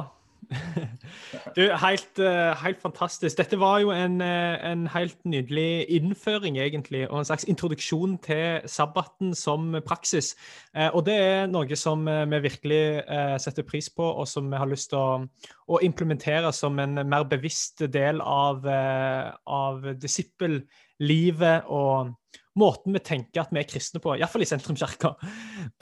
Du, 1.55 1.61
helt, 1.61 2.19
eh, 2.19 2.63
helt, 2.63 2.81
fantastisk. 2.81 3.37
Dette 3.37 3.59
var 3.59 3.79
jo 3.79 3.91
en, 3.91 4.21
eh, 4.21 4.71
en, 4.71 4.87
helt 4.87 5.17
nydelig 5.25 5.85
innføring, 5.89 6.57
egentlig, 6.57 7.09
og 7.09 7.19
en 7.19 7.25
slags 7.25 7.43
introduksjon 7.43 8.17
til 8.23 8.61
sabbaten 8.65 9.35
som 9.35 9.75
praksis. 9.85 10.35
Eh, 10.75 10.89
og 10.93 11.05
det 11.05 11.15
er 11.15 11.47
noe 11.51 11.75
som 11.75 12.05
vi 12.05 12.39
virkelig 12.43 13.03
setter 13.41 13.63
pris 13.67 13.89
på, 13.89 14.03
og 14.03 14.27
som 14.27 14.51
vi 14.51 14.57
har 14.57 14.69
lyst 14.69 14.91
til 14.91 14.99
å, 14.99 15.25
å 15.67 15.81
implementere 15.83 16.53
som 16.53 16.79
en 16.79 17.01
mer 17.07 17.27
bevisst 17.29 17.83
del 17.93 18.21
av, 18.21 18.67
av 18.67 19.91
disippellivet 19.99 21.67
og 21.67 22.13
måten 22.57 22.95
vi 22.95 23.01
tenker 23.03 23.43
at 23.43 23.53
vi 23.53 23.61
er 23.61 23.69
kristne 23.69 24.01
på, 24.03 24.15
iallfall 24.17 24.43
i 24.45 24.49
Sentrumskirka. 24.49 25.13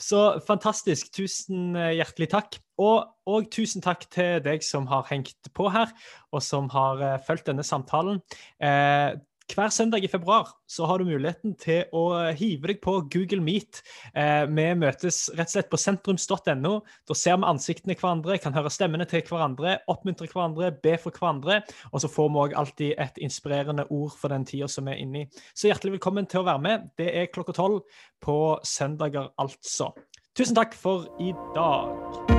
Så 0.02 0.24
fantastisk. 0.48 1.12
Tusen 1.16 1.76
eh, 1.80 1.96
hjertelig 2.00 2.30
takk. 2.34 2.60
Og, 2.82 3.06
og, 3.30 3.48
tusen 3.56 3.84
takk 3.84 4.04
til 4.12 4.42
deg 4.44 4.66
som 4.66 4.90
har 4.92 5.08
hengt 5.08 5.52
på 5.56 5.70
her, 5.72 5.94
og 6.36 6.44
som 6.44 6.68
har 6.74 7.00
uh, 7.00 7.14
fulgt 7.24 7.48
denne 7.48 7.64
samtalen. 7.64 8.20
Eh, 8.60 9.16
hver 9.54 9.70
søndag 9.70 10.04
i 10.04 10.10
februar 10.10 10.50
så 10.68 10.88
har 10.90 11.00
du 11.00 11.06
muligheten 11.06 11.54
til 11.62 11.86
å 11.96 12.32
hive 12.36 12.72
deg 12.72 12.80
på 12.84 12.96
Google 13.14 13.44
Meet. 13.46 13.82
Eh, 14.18 14.44
vi 14.50 14.66
møtes 14.80 15.28
rett 15.38 15.48
og 15.48 15.54
slett 15.54 15.70
på 15.72 15.80
sentrums.no. 15.80 16.74
Da 17.06 17.18
ser 17.18 17.38
vi 17.38 17.50
ansiktene 17.52 17.98
hverandre, 18.00 18.40
kan 18.42 18.56
høre 18.58 18.74
stemmene 18.74 19.06
til 19.10 19.24
hverandre, 19.30 19.78
oppmuntre 19.92 20.28
hverandre, 20.32 20.72
be 20.82 20.98
for 21.02 21.14
hverandre. 21.14 21.62
Og 21.94 22.02
så 22.02 22.12
får 22.12 22.32
vi 22.32 22.44
òg 22.46 22.58
alltid 22.58 22.96
et 23.06 23.22
inspirerende 23.28 23.86
ord 23.94 24.18
for 24.18 24.34
den 24.34 24.48
tida 24.50 24.70
som 24.72 24.90
vi 24.90 24.96
er 24.96 25.04
inne 25.06 25.24
i. 25.24 25.28
Så 25.54 25.70
hjertelig 25.70 26.00
velkommen 26.00 26.30
til 26.32 26.42
å 26.42 26.48
være 26.50 26.66
med. 26.66 26.90
Det 26.98 27.12
er 27.14 27.32
klokka 27.32 27.56
tolv 27.56 27.84
på 28.26 28.40
søndager, 28.66 29.30
altså. 29.42 29.94
Tusen 30.36 30.58
takk 30.58 30.74
for 30.76 31.06
i 31.22 31.36
dag. 31.56 32.34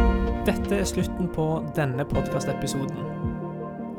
Dette 0.47 0.83
er 0.83 0.91
slutten 0.91 1.31
på 1.33 1.47
denne 1.79 2.05
podkastepisoden. 2.07 3.16